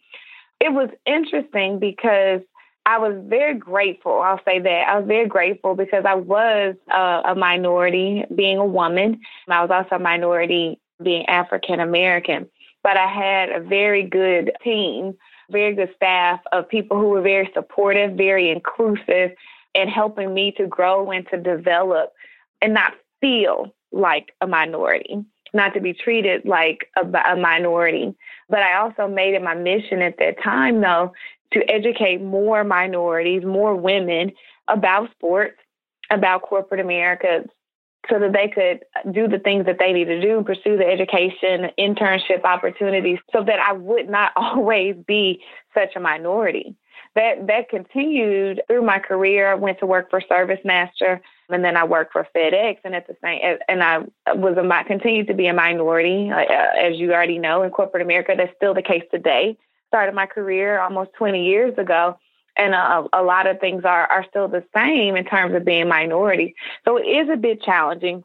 it 0.60 0.72
was 0.72 0.88
interesting 1.04 1.80
because 1.80 2.40
I 2.87 2.98
was 2.98 3.14
very 3.26 3.54
grateful. 3.54 4.20
I'll 4.20 4.40
say 4.44 4.60
that. 4.60 4.88
I 4.88 4.98
was 4.98 5.06
very 5.06 5.26
grateful 5.26 5.75
because 5.75 6.04
I 6.06 6.14
was 6.14 6.76
uh, 6.90 7.22
a 7.25 7.34
minority 7.34 8.25
being 8.34 8.58
a 8.58 8.64
woman. 8.64 9.20
I 9.48 9.60
was 9.62 9.70
also 9.70 9.96
a 9.96 9.98
minority 9.98 10.80
being 11.02 11.26
African 11.26 11.80
American. 11.80 12.48
But 12.84 12.96
I 12.96 13.06
had 13.06 13.50
a 13.50 13.60
very 13.60 14.04
good 14.04 14.52
team, 14.62 15.16
very 15.50 15.75
good 15.75 15.92
staff 15.96 16.40
of 16.52 16.68
people 16.68 16.98
who 16.98 17.08
were 17.08 17.20
very 17.20 17.50
supportive, 17.52 18.12
very 18.12 18.50
inclusive, 18.50 19.32
and 19.75 19.90
helping 19.90 20.32
me 20.32 20.52
to 20.52 20.66
grow 20.66 21.10
and 21.10 21.28
to 21.30 21.37
develop 21.37 22.12
and 22.62 22.75
not 22.75 22.94
feel 23.20 23.75
like 23.92 24.32
a 24.40 24.46
minority, 24.46 25.25
not 25.54 25.75
to 25.75 25.80
be 25.80 25.92
treated 25.92 26.44
like 26.44 26.88
a, 26.96 27.06
a 27.32 27.37
minority. 27.37 28.14
But 28.48 28.60
I 28.60 28.78
also 28.78 29.08
made 29.08 29.34
it 29.34 29.42
my 29.42 29.54
mission 29.54 30.02
at 30.02 30.18
that 30.18 30.42
time, 30.42 30.80
though, 30.80 31.12
to 31.52 31.60
educate 31.70 32.20
more 32.20 32.64
minorities, 32.64 33.44
more 33.44 33.75
women 33.75 34.32
about 34.68 35.10
sports, 35.12 35.56
about 36.10 36.42
corporate 36.42 36.80
America, 36.80 37.44
so 38.11 38.19
that 38.19 38.33
they 38.33 38.49
could 38.49 38.85
do 39.12 39.28
the 39.28 39.38
things 39.38 39.67
that 39.67 39.78
they 39.78 39.93
need 39.93 40.07
to 40.07 40.21
do, 40.21 40.43
pursue 40.43 40.76
the 40.76 40.87
education, 40.87 41.71
internship 41.78 42.45
opportunities, 42.45 43.19
so 43.33 43.43
that 43.45 43.59
I 43.59 43.73
would 43.73 44.09
not 44.09 44.33
always 44.37 44.97
be 45.07 45.43
such 45.75 45.97
a 45.97 46.00
minority. 46.00 46.75
That 47.14 47.47
that 47.47 47.69
continued 47.69 48.62
through 48.67 48.83
my 48.83 48.99
career. 48.99 49.50
I 49.50 49.55
went 49.55 49.78
to 49.81 49.87
work 49.87 50.11
for 50.11 50.21
ServiceMaster, 50.21 51.21
and 51.49 51.64
then 51.64 51.76
I 51.76 51.85
worked 51.85 52.12
for 52.12 52.26
FedEx, 52.35 52.78
and 52.85 52.95
at 52.95 53.07
the 53.07 53.17
same, 53.23 53.40
and 53.69 53.83
I 53.83 53.99
was 54.35 54.57
a 54.57 54.85
continued 54.85 55.26
to 55.28 55.35
be 55.35 55.47
a 55.47 55.55
minority, 55.55 56.31
uh, 56.31 56.45
as 56.78 56.99
you 56.99 57.12
already 57.12 57.38
know, 57.38 57.62
in 57.62 57.71
corporate 57.71 58.02
America. 58.02 58.35
That's 58.37 58.55
still 58.57 58.75
the 58.75 58.83
case 58.83 59.02
today 59.11 59.57
started 59.88 60.14
my 60.14 60.26
career 60.26 60.81
almost 60.81 61.11
20 61.14 61.45
years 61.45 61.76
ago. 61.78 62.17
And 62.58 62.74
a, 62.74 63.04
a 63.12 63.22
lot 63.22 63.46
of 63.46 63.60
things 63.60 63.84
are, 63.84 64.06
are 64.06 64.26
still 64.28 64.48
the 64.48 64.64
same 64.74 65.16
in 65.16 65.24
terms 65.24 65.54
of 65.54 65.64
being 65.64 65.88
minority. 65.88 66.54
So 66.84 66.96
it 66.96 67.06
is 67.06 67.28
a 67.32 67.36
bit 67.36 67.62
challenging. 67.62 68.24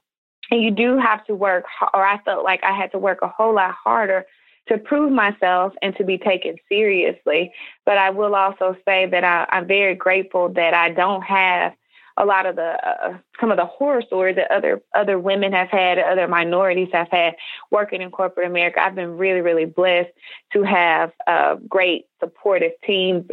And 0.52 0.62
you 0.62 0.72
do 0.72 0.98
have 0.98 1.24
to 1.26 1.36
work, 1.36 1.66
or 1.94 2.06
I 2.06 2.20
felt 2.24 2.44
like 2.44 2.64
I 2.64 2.76
had 2.76 2.92
to 2.92 3.00
work 3.00 3.20
a 3.22 3.28
whole 3.28 3.56
lot 3.56 3.76
harder 3.84 4.26
to 4.68 4.78
prove 4.78 5.12
myself 5.12 5.74
and 5.82 5.96
to 5.98 6.04
be 6.04 6.18
taken 6.18 6.56
seriously. 6.70 7.52
But 7.86 7.98
I 7.98 8.10
will 8.10 8.36
also 8.36 8.76
say 8.86 9.06
that 9.08 9.24
I, 9.24 9.46
I'm 9.50 9.68
very 9.68 9.96
grateful 9.96 10.50
that 10.50 10.74
I 10.74 10.90
don't 10.90 11.22
have 11.22 11.74
a 12.18 12.26
lot 12.26 12.46
of 12.46 12.56
the 12.56 12.78
uh, 12.88 13.18
some 13.40 13.50
of 13.50 13.58
the 13.58 13.66
horror 13.66 14.04
stories 14.06 14.36
that 14.36 14.52
other 14.52 14.82
other 14.96 15.18
women 15.18 15.52
have 15.52 15.70
had, 15.70 15.98
other 15.98 16.28
minorities 16.28 16.90
have 16.94 17.08
had 17.10 17.36
working 17.72 18.02
in 18.02 18.12
corporate 18.12 18.46
America. 18.46 18.84
I've 18.84 18.96
been 18.96 19.18
really 19.18 19.42
really 19.42 19.66
blessed 19.66 20.12
to 20.54 20.64
have 20.64 21.12
uh, 21.26 21.56
great 21.68 22.06
supportive 22.20 22.74
teams, 22.86 23.26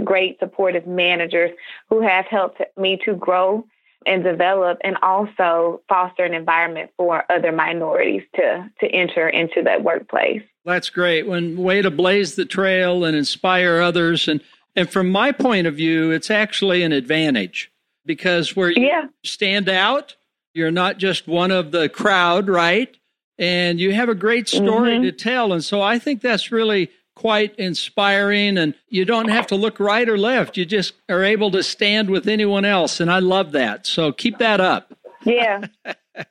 great 0.00 0.38
supportive 0.38 0.86
managers 0.86 1.50
who 1.88 2.00
have 2.00 2.26
helped 2.26 2.60
me 2.76 2.98
to 3.04 3.14
grow 3.14 3.64
and 4.06 4.22
develop 4.22 4.78
and 4.84 4.96
also 5.02 5.82
foster 5.88 6.24
an 6.24 6.32
environment 6.32 6.90
for 6.96 7.24
other 7.30 7.52
minorities 7.52 8.22
to 8.36 8.70
to 8.80 8.86
enter 8.86 9.28
into 9.28 9.62
that 9.62 9.82
workplace. 9.82 10.42
That's 10.64 10.90
great. 10.90 11.26
When 11.26 11.56
way 11.56 11.82
to 11.82 11.90
blaze 11.90 12.36
the 12.36 12.44
trail 12.44 13.04
and 13.04 13.16
inspire 13.16 13.80
others 13.80 14.28
and 14.28 14.40
and 14.76 14.88
from 14.90 15.08
my 15.08 15.32
point 15.32 15.66
of 15.66 15.74
view, 15.74 16.10
it's 16.10 16.30
actually 16.30 16.82
an 16.82 16.92
advantage 16.92 17.72
because 18.04 18.54
where 18.54 18.70
you 18.70 18.86
yeah. 18.86 19.06
stand 19.24 19.68
out, 19.68 20.14
you're 20.54 20.70
not 20.70 20.98
just 20.98 21.26
one 21.26 21.50
of 21.50 21.70
the 21.70 21.88
crowd, 21.88 22.48
right? 22.48 22.94
And 23.38 23.80
you 23.80 23.92
have 23.92 24.08
a 24.08 24.14
great 24.14 24.48
story 24.48 24.92
mm-hmm. 24.92 25.02
to 25.02 25.12
tell. 25.12 25.52
And 25.52 25.64
so 25.64 25.82
I 25.82 25.98
think 25.98 26.20
that's 26.20 26.52
really 26.52 26.90
quite 27.16 27.56
inspiring. 27.56 28.56
And 28.56 28.74
you 28.88 29.04
don't 29.04 29.28
have 29.28 29.48
to 29.48 29.56
look 29.56 29.80
right 29.80 30.08
or 30.08 30.16
left. 30.16 30.56
You 30.56 30.64
just 30.64 30.92
are 31.08 31.24
able 31.24 31.50
to 31.50 31.64
stand 31.64 32.08
with 32.08 32.28
anyone 32.28 32.64
else. 32.64 33.00
And 33.00 33.10
I 33.10 33.18
love 33.18 33.50
that. 33.52 33.86
So 33.86 34.12
keep 34.12 34.38
that 34.38 34.60
up. 34.60 34.94
Yeah. 35.24 35.66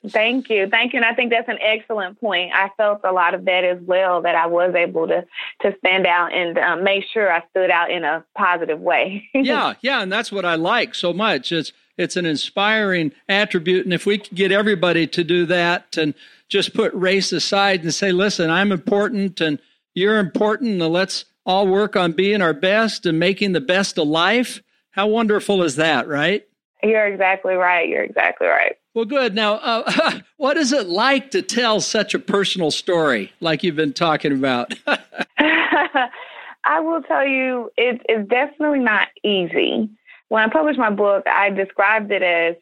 Thank 0.07 0.49
you. 0.49 0.67
Thank 0.69 0.93
you. 0.93 0.97
And 0.97 1.05
I 1.05 1.13
think 1.13 1.31
that's 1.31 1.49
an 1.49 1.59
excellent 1.61 2.19
point. 2.19 2.51
I 2.53 2.69
felt 2.77 3.01
a 3.03 3.11
lot 3.11 3.33
of 3.33 3.45
that 3.45 3.63
as 3.63 3.79
well, 3.81 4.21
that 4.21 4.35
I 4.35 4.47
was 4.47 4.73
able 4.73 5.07
to, 5.07 5.25
to 5.61 5.75
stand 5.79 6.07
out 6.07 6.33
and 6.33 6.57
um, 6.57 6.83
make 6.83 7.03
sure 7.13 7.31
I 7.31 7.43
stood 7.49 7.69
out 7.69 7.91
in 7.91 8.03
a 8.03 8.23
positive 8.37 8.79
way. 8.79 9.29
yeah. 9.33 9.73
Yeah. 9.81 10.01
And 10.01 10.11
that's 10.11 10.31
what 10.31 10.45
I 10.45 10.55
like 10.55 10.95
so 10.95 11.13
much. 11.13 11.51
It's, 11.51 11.73
it's 11.97 12.15
an 12.15 12.25
inspiring 12.25 13.11
attribute. 13.29 13.85
And 13.85 13.93
if 13.93 14.05
we 14.05 14.17
could 14.17 14.35
get 14.35 14.51
everybody 14.51 15.07
to 15.07 15.23
do 15.23 15.45
that 15.47 15.97
and 15.97 16.13
just 16.47 16.73
put 16.73 16.93
race 16.93 17.31
aside 17.31 17.83
and 17.83 17.93
say, 17.93 18.11
listen, 18.11 18.49
I'm 18.49 18.71
important 18.71 19.39
and 19.41 19.59
you're 19.95 20.19
important 20.19 20.81
and 20.81 20.93
let's 20.93 21.25
all 21.45 21.67
work 21.67 21.95
on 21.95 22.11
being 22.11 22.41
our 22.41 22.53
best 22.53 23.05
and 23.05 23.19
making 23.19 23.53
the 23.53 23.61
best 23.61 23.97
of 23.97 24.07
life. 24.07 24.61
How 24.91 25.07
wonderful 25.07 25.63
is 25.63 25.77
that, 25.77 26.07
right? 26.07 26.47
You're 26.83 27.07
exactly 27.07 27.55
right. 27.55 27.87
You're 27.87 28.03
exactly 28.03 28.47
right. 28.47 28.75
Well, 28.93 29.05
good. 29.05 29.33
Now, 29.33 29.55
uh, 29.55 30.19
what 30.37 30.57
is 30.57 30.71
it 30.71 30.87
like 30.87 31.31
to 31.31 31.41
tell 31.41 31.81
such 31.81 32.13
a 32.13 32.19
personal 32.19 32.71
story 32.71 33.33
like 33.39 33.63
you've 33.63 33.75
been 33.75 33.93
talking 33.93 34.31
about? 34.31 34.73
I 34.87 36.79
will 36.79 37.01
tell 37.01 37.25
you, 37.25 37.71
it, 37.77 38.01
it's 38.07 38.29
definitely 38.29 38.79
not 38.79 39.07
easy. 39.23 39.89
When 40.29 40.43
I 40.43 40.49
published 40.49 40.79
my 40.79 40.89
book, 40.89 41.25
I 41.27 41.51
described 41.51 42.11
it 42.11 42.23
as 42.23 42.55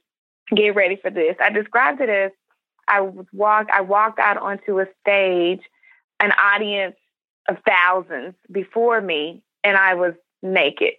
get 0.55 0.75
ready 0.75 0.97
for 0.97 1.09
this. 1.09 1.35
I 1.41 1.49
described 1.49 2.01
it 2.01 2.09
as 2.09 2.31
I 2.87 3.01
was 3.01 3.25
walk 3.31 3.67
I 3.71 3.81
walked 3.81 4.19
out 4.19 4.37
onto 4.37 4.79
a 4.79 4.85
stage, 5.01 5.61
an 6.19 6.31
audience 6.31 6.95
of 7.49 7.57
thousands 7.67 8.35
before 8.51 9.01
me, 9.01 9.43
and 9.63 9.77
I 9.77 9.95
was 9.95 10.13
naked. 10.41 10.93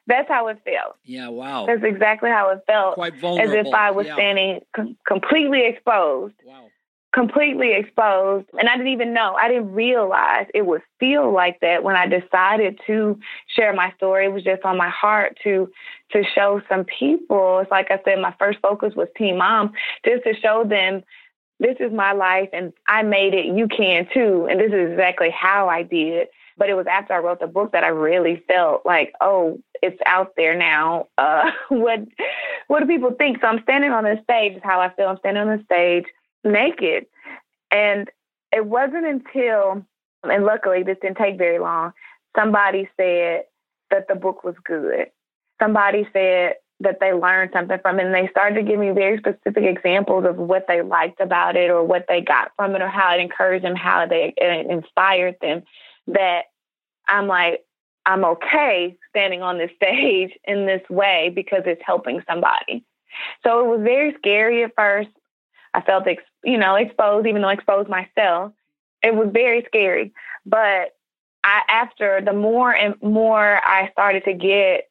That's 0.06 0.28
how 0.28 0.48
it 0.48 0.58
felt. 0.64 0.96
Yeah, 1.04 1.28
wow. 1.28 1.66
That's 1.66 1.82
exactly 1.82 2.30
how 2.30 2.50
it 2.50 2.60
felt. 2.66 2.94
Quite 2.94 3.18
vulnerable. 3.18 3.58
As 3.58 3.66
if 3.66 3.72
I 3.72 3.90
was 3.90 4.06
yeah. 4.06 4.14
standing 4.14 4.60
com- 4.76 4.96
completely 5.06 5.66
exposed. 5.66 6.34
Wow. 6.44 6.66
Completely 7.14 7.72
exposed. 7.74 8.46
And 8.58 8.68
I 8.68 8.76
didn't 8.76 8.92
even 8.92 9.14
know. 9.14 9.34
I 9.34 9.48
didn't 9.48 9.72
realize 9.72 10.46
it 10.52 10.66
would 10.66 10.82
feel 10.98 11.32
like 11.32 11.60
that 11.60 11.84
when 11.84 11.96
I 11.96 12.06
decided 12.06 12.80
to 12.88 13.18
share 13.46 13.72
my 13.72 13.92
story. 13.96 14.26
It 14.26 14.32
was 14.32 14.42
just 14.42 14.64
on 14.64 14.76
my 14.76 14.90
heart 14.90 15.38
to 15.44 15.70
to 16.10 16.22
show 16.34 16.60
some 16.68 16.84
people. 16.84 17.60
It's 17.60 17.70
like 17.70 17.90
I 17.90 18.00
said, 18.04 18.18
my 18.20 18.34
first 18.38 18.58
focus 18.60 18.94
was 18.96 19.08
Teen 19.16 19.38
Mom, 19.38 19.72
just 20.04 20.24
to 20.24 20.34
show 20.34 20.64
them 20.68 21.04
this 21.64 21.76
is 21.80 21.92
my 21.92 22.12
life 22.12 22.50
and 22.52 22.72
I 22.86 23.02
made 23.02 23.34
it, 23.34 23.46
you 23.46 23.68
can 23.68 24.06
too. 24.12 24.46
And 24.50 24.60
this 24.60 24.72
is 24.72 24.92
exactly 24.92 25.30
how 25.30 25.68
I 25.68 25.82
did. 25.82 26.28
But 26.56 26.68
it 26.68 26.74
was 26.74 26.86
after 26.86 27.14
I 27.14 27.18
wrote 27.18 27.40
the 27.40 27.48
book 27.48 27.72
that 27.72 27.82
I 27.82 27.88
really 27.88 28.44
felt 28.46 28.86
like, 28.86 29.12
oh, 29.20 29.58
it's 29.82 30.00
out 30.06 30.34
there 30.36 30.56
now. 30.56 31.08
Uh, 31.18 31.50
what 31.68 32.00
what 32.68 32.80
do 32.80 32.86
people 32.86 33.12
think? 33.16 33.38
So 33.40 33.48
I'm 33.48 33.62
standing 33.62 33.90
on 33.90 34.04
this 34.04 34.22
stage. 34.22 34.56
Is 34.56 34.62
how 34.62 34.80
I 34.80 34.92
feel. 34.94 35.08
I'm 35.08 35.18
standing 35.18 35.42
on 35.42 35.56
the 35.56 35.64
stage 35.64 36.04
naked, 36.44 37.06
And 37.70 38.10
it 38.52 38.66
wasn't 38.66 39.06
until, 39.06 39.84
and 40.22 40.44
luckily 40.44 40.82
this 40.82 40.98
didn't 41.00 41.16
take 41.16 41.38
very 41.38 41.58
long, 41.58 41.92
somebody 42.36 42.88
said 42.96 43.44
that 43.90 44.06
the 44.08 44.14
book 44.14 44.44
was 44.44 44.54
good. 44.64 45.06
Somebody 45.60 46.06
said 46.12 46.54
that 46.80 46.98
they 47.00 47.12
learned 47.12 47.50
something 47.52 47.78
from 47.80 47.98
and 47.98 48.14
they 48.14 48.28
started 48.28 48.56
to 48.56 48.62
give 48.62 48.78
me 48.78 48.90
very 48.90 49.18
specific 49.18 49.64
examples 49.64 50.24
of 50.26 50.36
what 50.36 50.66
they 50.66 50.82
liked 50.82 51.20
about 51.20 51.56
it 51.56 51.70
or 51.70 51.84
what 51.84 52.04
they 52.08 52.20
got 52.20 52.50
from 52.56 52.74
it 52.74 52.82
or 52.82 52.88
how 52.88 53.14
it 53.14 53.20
encouraged 53.20 53.64
them, 53.64 53.76
how 53.76 54.06
they 54.06 54.34
it 54.36 54.66
inspired 54.70 55.36
them 55.40 55.62
that 56.08 56.42
I'm 57.08 57.26
like, 57.26 57.64
I'm 58.06 58.24
okay 58.24 58.96
standing 59.10 59.42
on 59.42 59.58
this 59.58 59.70
stage 59.76 60.32
in 60.44 60.66
this 60.66 60.82
way 60.90 61.32
because 61.34 61.62
it's 61.66 61.82
helping 61.84 62.22
somebody. 62.28 62.84
So 63.44 63.60
it 63.60 63.68
was 63.68 63.80
very 63.82 64.14
scary 64.18 64.64
at 64.64 64.72
first. 64.76 65.10
I 65.72 65.80
felt, 65.80 66.06
ex- 66.06 66.22
you 66.44 66.58
know, 66.58 66.74
exposed, 66.74 67.26
even 67.26 67.42
though 67.42 67.48
I 67.48 67.54
exposed 67.54 67.88
myself. 67.88 68.52
It 69.02 69.14
was 69.14 69.28
very 69.32 69.64
scary. 69.66 70.12
But 70.46 70.96
I, 71.42 71.62
after 71.68 72.20
the 72.24 72.32
more 72.32 72.74
and 72.74 72.94
more 73.02 73.60
I 73.64 73.90
started 73.92 74.24
to 74.24 74.34
get 74.34 74.88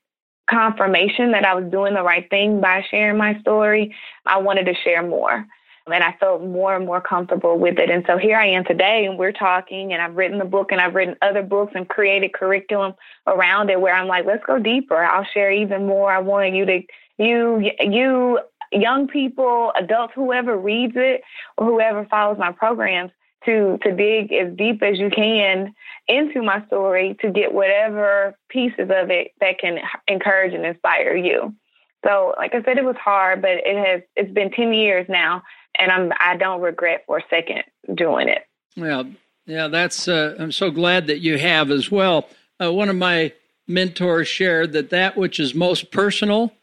confirmation 0.50 1.32
that 1.32 1.46
I 1.46 1.56
was 1.56 1.72
doing 1.72 1.94
the 1.94 2.04
right 2.04 2.30
thing 2.30 2.62
by 2.62 2.86
sharing 2.90 3.18
my 3.18 3.40
story, 3.42 3.96
I 4.26 4.38
wanted 4.40 4.66
to 4.66 4.76
share 4.84 5.02
more. 5.02 5.46
And 5.86 6.02
I 6.02 6.16
felt 6.18 6.42
more 6.42 6.76
and 6.78 6.86
more 6.86 7.02
comfortable 7.02 7.60
with 7.60 7.78
it. 7.78 7.90
And 7.90 8.06
so 8.08 8.18
here 8.18 8.38
I 8.38 8.48
am 8.48 8.64
today, 8.64 9.06
and 9.06 9.20
we're 9.20 9.34
talking, 9.34 9.92
and 9.92 10.02
I've 10.02 10.16
written 10.16 10.40
the 10.40 10.46
book, 10.46 10.72
and 10.72 10.80
I've 10.80 10.96
written 10.96 11.18
other 11.22 11.44
books 11.44 11.74
and 11.76 11.90
created 11.90 12.34
curriculum 12.34 12.94
around 13.28 13.70
it 13.70 13.82
where 13.82 13.94
I'm 13.94 14.08
like, 14.08 14.26
let's 14.26 14.46
go 14.46 14.60
deeper. 14.60 15.04
I'll 15.04 15.28
share 15.34 15.52
even 15.52 15.86
more. 15.86 16.10
I 16.10 16.20
want 16.20 16.54
you 16.54 16.66
to, 16.66 16.82
you, 17.18 17.70
you, 17.82 18.40
young 18.72 19.10
people, 19.10 19.74
adults, 19.78 20.14
whoever 20.16 20.58
reads 20.58 20.94
it 20.96 21.22
or 21.58 21.66
whoever 21.68 22.06
follows 22.06 22.38
my 22.40 22.54
programs, 22.54 23.12
to 23.46 23.78
to 23.84 23.96
dig 23.96 24.32
as 24.32 24.56
deep 24.56 24.82
as 24.82 25.00
you 25.00 25.10
can 25.10 25.74
into 26.08 26.42
my 26.42 26.66
story 26.68 27.18
to 27.22 27.32
get 27.32 27.54
whatever 27.54 28.36
pieces 28.50 28.90
of 28.90 29.10
it 29.10 29.32
that 29.40 29.60
can 29.60 29.80
encourage 30.08 30.54
and 30.54 30.66
inspire 30.66 31.16
you. 31.16 31.54
So, 32.06 32.34
like 32.38 32.54
I 32.54 32.62
said, 32.64 32.78
it 32.78 32.84
was 32.84 32.98
hard, 32.98 33.42
but 33.42 33.52
it 33.52 33.78
has 33.78 34.02
it's 34.16 34.34
been 34.34 34.52
ten 34.52 34.74
years 34.74 35.06
now, 35.08 35.44
and 35.80 35.92
I'm 35.92 36.12
I 36.20 36.36
don't 36.38 36.62
regret 36.62 37.04
for 37.06 37.18
a 37.20 37.24
second 37.30 37.64
doing 37.96 38.28
it. 38.28 38.46
Well, 38.76 39.10
yeah, 39.46 39.68
that's 39.68 40.08
uh, 40.08 40.36
I'm 40.40 40.52
so 40.52 40.72
glad 40.72 41.08
that 41.08 41.20
you 41.20 41.38
have 41.38 41.72
as 41.72 41.92
well. 41.92 42.28
Uh, 42.62 42.72
one 42.74 42.90
of 42.90 42.96
my 42.96 43.34
mentors 43.68 44.28
shared 44.28 44.74
that 44.74 44.90
that 44.90 45.18
which 45.18 45.40
is 45.40 45.56
most 45.56 45.92
personal 45.92 46.54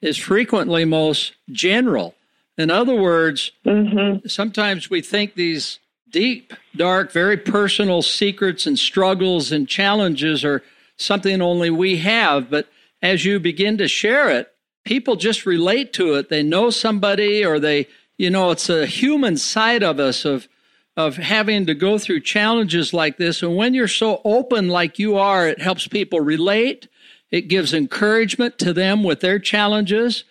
is 0.00 0.16
frequently 0.16 0.84
most 0.84 1.34
general. 1.50 2.14
In 2.56 2.70
other 2.70 2.94
words, 2.94 3.52
mm-hmm. 3.64 4.26
sometimes 4.26 4.90
we 4.90 5.00
think 5.00 5.34
these 5.34 5.78
deep, 6.10 6.52
dark, 6.76 7.12
very 7.12 7.36
personal 7.36 8.02
secrets 8.02 8.66
and 8.66 8.78
struggles 8.78 9.52
and 9.52 9.68
challenges 9.68 10.44
are 10.44 10.62
something 10.96 11.40
only 11.40 11.70
we 11.70 11.98
have. 11.98 12.50
But 12.50 12.68
as 13.02 13.24
you 13.24 13.38
begin 13.38 13.78
to 13.78 13.88
share 13.88 14.30
it, 14.30 14.52
people 14.84 15.16
just 15.16 15.46
relate 15.46 15.92
to 15.94 16.14
it. 16.14 16.28
They 16.28 16.42
know 16.42 16.70
somebody 16.70 17.44
or 17.44 17.60
they, 17.60 17.86
you 18.16 18.30
know, 18.30 18.50
it's 18.50 18.68
a 18.68 18.86
human 18.86 19.36
side 19.36 19.82
of 19.82 20.00
us 20.00 20.24
of 20.24 20.48
of 20.96 21.16
having 21.16 21.64
to 21.64 21.74
go 21.74 21.96
through 21.96 22.18
challenges 22.18 22.92
like 22.92 23.18
this. 23.18 23.40
And 23.40 23.54
when 23.54 23.72
you're 23.72 23.86
so 23.86 24.20
open 24.24 24.66
like 24.66 24.98
you 24.98 25.16
are, 25.16 25.46
it 25.46 25.60
helps 25.60 25.86
people 25.86 26.18
relate. 26.18 26.88
It 27.30 27.42
gives 27.42 27.72
encouragement 27.72 28.58
to 28.58 28.72
them 28.72 29.04
with 29.04 29.20
their 29.20 29.38
challenges. 29.38 30.24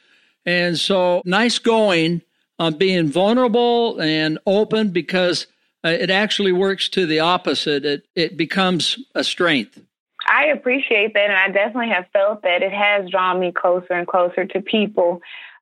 And 0.46 0.77
so 0.77 1.22
nice 1.24 1.57
going 1.57 2.22
on 2.60 2.74
being 2.74 3.07
vulnerable 3.07 4.01
and 4.01 4.39
open 4.46 4.89
because 4.89 5.48
uh, 5.88 5.91
it 5.91 6.10
actually 6.10 6.51
works 6.51 6.89
to 6.89 7.06
the 7.06 7.20
opposite. 7.20 7.86
It 7.86 8.06
it 8.15 8.38
becomes 8.38 8.98
a 9.15 9.24
strength. 9.24 9.82
I 10.27 10.48
appreciate 10.48 11.13
that, 11.13 11.29
and 11.29 11.34
I 11.34 11.48
definitely 11.50 11.94
have 11.94 12.06
felt 12.12 12.41
that 12.44 12.62
it 12.62 12.74
has 12.74 13.10
drawn 13.10 13.39
me 13.39 13.51
closer 13.51 13.94
and 13.94 14.08
closer 14.08 14.46
to 14.46 14.62
people, 14.62 15.22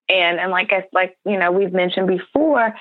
and 0.09 0.39
and 0.39 0.51
like 0.51 0.71
I 0.71 0.85
like 0.91 1.17
you 1.25 1.37
know 1.37 1.51
we've 1.51 1.73
mentioned 1.73 2.07
before, 2.07 2.73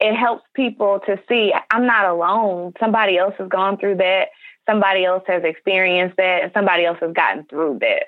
it 0.00 0.14
helps 0.14 0.44
people 0.54 1.00
to 1.06 1.18
see 1.28 1.52
I'm 1.70 1.86
not 1.86 2.06
alone. 2.06 2.74
Somebody 2.78 3.16
else 3.16 3.34
has 3.38 3.48
gone 3.48 3.78
through 3.78 3.96
that. 3.96 4.28
Somebody 4.68 5.04
else 5.04 5.22
has 5.26 5.42
experienced 5.44 6.16
that, 6.18 6.42
and 6.42 6.52
somebody 6.52 6.84
else 6.84 6.98
has 7.00 7.12
gotten 7.12 7.44
through 7.44 7.78
that. 7.80 8.06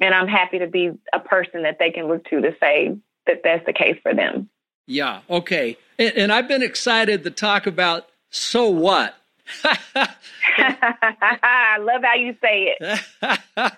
And 0.00 0.14
I'm 0.14 0.28
happy 0.28 0.58
to 0.58 0.66
be 0.66 0.90
a 1.12 1.20
person 1.20 1.62
that 1.62 1.78
they 1.78 1.90
can 1.90 2.08
look 2.08 2.24
to 2.26 2.40
to 2.40 2.54
say 2.60 2.96
that 3.26 3.42
that's 3.44 3.64
the 3.64 3.72
case 3.72 3.98
for 4.02 4.14
them. 4.14 4.48
Yeah. 4.86 5.20
Okay. 5.30 5.76
And, 5.98 6.16
and 6.16 6.32
I've 6.32 6.48
been 6.48 6.62
excited 6.62 7.22
to 7.24 7.30
talk 7.30 7.66
about 7.66 8.09
so 8.30 8.68
what. 8.68 9.14
I 9.64 11.78
love 11.80 12.02
how 12.02 12.14
you 12.14 12.34
say 12.40 12.76
it. 12.78 13.00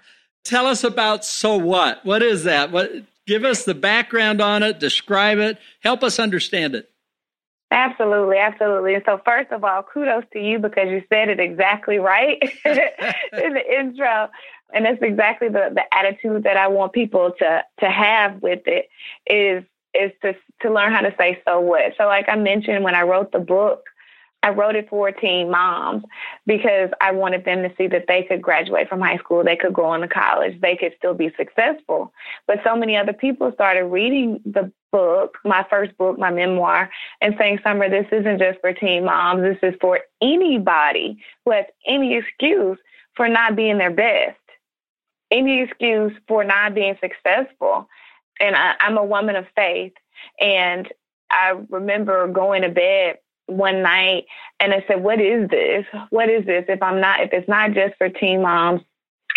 Tell 0.45 0.67
us 0.67 0.85
about 0.85 1.25
so 1.25 1.57
what. 1.57 2.05
What 2.05 2.23
is 2.23 2.45
that? 2.45 2.73
What? 2.73 2.91
Give 3.27 3.45
us 3.45 3.65
the 3.65 3.75
background 3.75 4.41
on 4.41 4.63
it. 4.63 4.81
Describe 4.81 5.39
it. 5.39 5.59
Help 5.81 6.03
us 6.03 6.19
understand 6.19 6.75
it. 6.75 6.91
Absolutely, 7.71 8.37
absolutely. 8.37 8.95
And 8.95 9.03
so, 9.07 9.21
first 9.25 9.51
of 9.51 9.65
all, 9.65 9.83
kudos 9.83 10.25
to 10.35 10.39
you 10.39 10.59
because 10.59 10.89
you 10.89 11.03
said 11.09 11.31
it 11.31 11.41
exactly 11.41 11.99
right 11.99 12.39
in 12.65 13.55
the 13.55 13.79
intro, 13.79 14.29
and 14.75 14.85
that's 14.85 15.01
exactly 15.01 15.49
the 15.49 15.71
the 15.75 15.83
attitude 15.95 16.43
that 16.43 16.59
I 16.59 16.69
want 16.69 16.93
people 16.93 17.33
to 17.39 17.63
to 17.81 17.91
have 17.91 18.43
with 18.43 18.63
it. 18.67 18.89
Is 19.27 19.65
is 19.95 20.13
to 20.21 20.35
to 20.61 20.73
learn 20.73 20.93
how 20.93 21.01
to 21.01 21.15
say 21.17 21.41
so 21.47 21.61
what. 21.61 21.95
So 21.97 22.05
like 22.05 22.29
I 22.29 22.37
mentioned 22.37 22.85
when 22.85 22.95
I 22.95 23.03
wrote 23.03 23.33
the 23.33 23.39
book, 23.39 23.87
I 24.43 24.51
wrote 24.51 24.77
it 24.77 24.89
for 24.89 25.11
teen 25.13 25.51
moms 25.51 26.05
because 26.47 26.91
I 27.01 27.13
wanted 27.13 27.45
them 27.45 27.63
to 27.63 27.73
see 27.77 27.87
that 27.89 28.07
they 28.09 28.25
could 28.25 28.43
graduate 28.43 28.89
from 28.89 29.01
high 29.01 29.19
school, 29.19 29.45
they 29.45 29.57
could 29.57 29.73
go 29.73 29.85
on 29.85 30.01
to 30.01 30.09
college, 30.09 30.61
they 30.61 30.77
could 30.77 30.95
still 30.97 31.15
be 31.15 31.33
successful. 31.37 32.13
But 32.47 32.61
so 32.65 32.77
many 32.77 32.97
other 32.97 33.13
people 33.13 33.53
started 33.53 33.85
reading 33.85 34.41
the 34.45 34.73
book, 34.91 35.39
my 35.45 35.65
first 35.71 35.97
book, 35.97 36.19
my 36.19 36.31
memoir, 36.31 36.91
and 37.21 37.35
saying, 37.39 37.61
Summer, 37.63 37.89
this 37.89 38.07
isn't 38.13 38.39
just 38.39 38.61
for 38.61 38.73
teen 38.73 39.05
moms. 39.05 39.43
This 39.43 39.59
is 39.63 39.75
for 39.81 40.01
anybody 40.21 41.23
who 41.45 41.53
has 41.53 41.67
any 41.87 42.17
excuse 42.17 42.79
for 43.15 43.29
not 43.29 43.57
being 43.57 43.79
their 43.79 43.91
best, 43.91 44.39
any 45.31 45.63
excuse 45.63 46.13
for 46.27 46.45
not 46.45 46.75
being 46.75 46.97
successful 47.01 47.89
and 48.43 48.57
I, 48.57 48.75
I'm 48.81 48.99
a 48.99 49.05
woman 49.05 49.37
of 49.37 49.47
faith. 49.55 49.93
And 50.41 50.89
I 51.31 51.55
remember 51.71 52.27
going 52.29 52.63
to 52.63 52.69
bed 52.69 53.19
one 53.47 53.83
night 53.83 54.25
and 54.61 54.73
I 54.73 54.85
said, 54.87 55.03
What 55.03 55.21
is 55.21 55.49
this? 55.49 55.85
What 56.11 56.29
is 56.29 56.45
this? 56.47 56.65
If 56.69 56.83
I'm 56.83 57.01
not, 57.01 57.21
if 57.21 57.33
it's 57.33 57.49
not 57.49 57.73
just 57.73 57.97
for 57.99 58.09
teen 58.09 58.43
moms, 58.43 58.83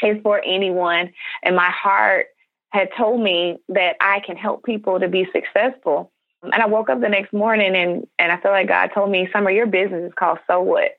it's 0.02 0.22
for 0.22 0.42
anyone. 0.44 1.12
And 1.44 1.56
my 1.56 1.70
heart 1.70 2.28
had 2.70 2.90
told 2.98 3.22
me 3.22 3.58
that 3.70 3.96
I 4.02 4.20
can 4.26 4.36
help 4.36 4.64
people 4.64 5.00
to 5.00 5.08
be 5.08 5.28
successful. 5.32 6.12
And 6.44 6.54
I 6.54 6.68
woke 6.68 6.90
up 6.90 7.02
the 7.02 7.10
next 7.10 7.34
morning 7.34 7.76
and, 7.76 8.06
and 8.20 8.32
I 8.32 8.40
feel 8.40 8.52
like 8.52 8.68
God 8.68 8.92
told 8.94 9.10
me, 9.10 9.28
Summer, 9.34 9.50
your 9.50 9.66
business 9.66 10.08
is 10.08 10.14
called 10.18 10.40
So 10.48 10.62
What? 10.62 10.92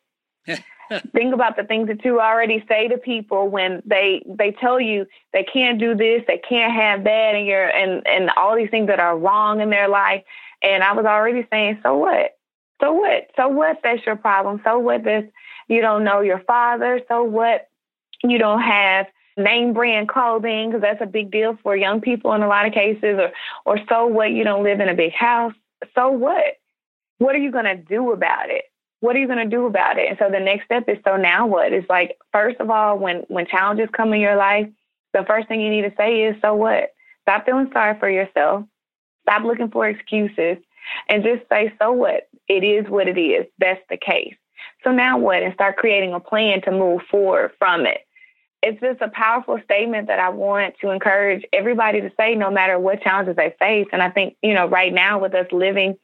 think 1.15 1.35
about 1.35 1.57
the 1.57 1.65
things 1.65 1.89
that 1.89 2.05
you 2.05 2.21
already 2.21 2.65
say 2.69 2.89
to 2.89 2.99
people 2.99 3.49
when 3.49 3.83
they 3.85 4.23
they 4.27 4.53
tell 4.53 4.81
you 4.81 5.07
they 5.33 5.45
can't 5.45 5.79
do 5.79 5.95
this, 5.95 6.23
they 6.27 6.39
can't 6.49 6.73
have 6.73 7.05
that, 7.05 7.35
and 7.35 7.47
you're 7.47 7.69
and 7.69 8.07
and 8.07 8.31
all 8.37 8.57
these 8.57 8.71
things 8.71 8.87
that 8.87 9.01
are 9.01 9.19
wrong 9.19 9.61
in 9.61 9.71
their 9.71 9.89
life. 9.89 10.23
And 10.63 10.83
I 10.83 10.93
was 10.93 11.05
already 11.05 11.47
saying, 11.51 11.81
so 11.83 11.97
what? 11.97 12.36
So 12.81 12.93
what? 12.93 13.31
So 13.37 13.49
what? 13.49 13.79
That's 13.83 14.05
your 14.05 14.17
problem. 14.17 14.61
So 14.65 14.79
what? 14.79 15.05
This 15.05 15.25
you 15.69 15.81
don't 15.81 16.05
know 16.05 16.21
your 16.21 16.41
father. 16.41 17.01
So 17.09 17.23
what? 17.23 17.69
You 18.23 18.39
don't 18.39 18.63
have 18.63 19.07
name 19.37 19.73
brand 19.73 20.09
clothing 20.09 20.71
because 20.71 20.83
that's 20.83 21.03
a 21.03 21.07
big 21.07 21.31
deal 21.31 21.59
for 21.63 21.77
young 21.77 22.01
people 22.01 22.33
in 22.33 22.43
a 22.43 22.49
lot 22.49 22.67
of 22.67 22.73
cases. 22.73 23.19
Or 23.19 23.33
or 23.65 23.79
so 23.89 24.07
what? 24.07 24.31
You 24.31 24.45
don't 24.45 24.65
live 24.65 24.81
in 24.81 24.89
a 24.89 24.95
big 24.95 25.13
house. 25.13 25.55
So 25.95 26.11
what? 26.11 26.59
What 27.19 27.35
are 27.35 27.39
you 27.39 27.51
to 27.51 27.77
do 27.77 28.13
about 28.13 28.51
it? 28.51 28.65
what 29.01 29.15
are 29.15 29.19
you 29.19 29.27
to 29.27 29.45
do 29.47 29.67
about 29.67 29.99
it? 29.99 30.09
And 30.09 30.19
so 30.19 30.31
the 30.31 30.41
next 30.41 30.65
step 30.65 30.89
is 30.89 30.99
so 31.05 31.17
now 31.17 31.47
what? 31.47 31.73
It's 31.73 31.89
like 31.89 32.19
first 32.33 32.61
of 32.61 32.71
all, 32.71 32.99
when 32.99 33.25
when 33.29 33.47
challenges 33.47 33.89
come 33.93 34.13
in 34.13 34.21
your 34.21 34.37
life, 34.37 34.69
the 35.13 35.25
first 35.27 35.49
thing 35.49 35.61
you 35.61 35.71
need 35.71 35.83
to 35.83 35.95
say 35.97 36.23
is 36.23 36.37
so 36.43 36.55
what? 36.55 36.91
Stop 37.23 37.45
feeling 37.45 37.71
sorry 37.73 37.99
for 37.99 38.09
yourself. 38.09 38.65
Stop 39.23 39.45
looking 39.45 39.71
for 39.71 39.89
excuses 39.89 40.57
and 41.09 41.23
just 41.23 41.49
say 41.49 41.73
so 41.79 41.93
what? 41.93 42.26
It 42.49 42.65
is 42.65 42.89
what 42.89 43.09
it 43.09 43.19
is. 43.19 43.47
That's 43.59 43.81
the 43.91 43.97
case. 43.97 44.35
So 44.85 44.93
now 44.93 45.19
what? 45.19 45.43
And 45.43 45.55
start 45.55 45.77
creating 45.77 46.13
a 46.13 46.21
plan 46.21 46.63
to 46.63 46.71
move 46.71 47.03
forward 47.11 47.53
from 47.59 47.87
it. 47.87 47.99
It's 48.63 48.81
just 48.81 49.01
a 49.01 49.09
powerful 49.09 49.61
statement 49.65 50.09
that 50.09 50.19
I 50.19 50.31
want 50.31 50.75
to 50.81 50.91
encourage 50.91 51.45
everybody 51.53 52.01
to 52.01 52.11
say 52.17 52.35
no 52.35 52.51
matter 52.51 52.79
what 52.79 53.03
challenges 53.03 53.37
they 53.37 53.55
face. 53.59 53.87
And 53.93 54.03
I 54.03 54.11
think, 54.11 54.37
you 54.43 54.55
know, 54.55 54.67
right 54.67 54.93
now 54.93 55.19
with 55.19 55.35
us 55.35 55.47
living 55.53 55.97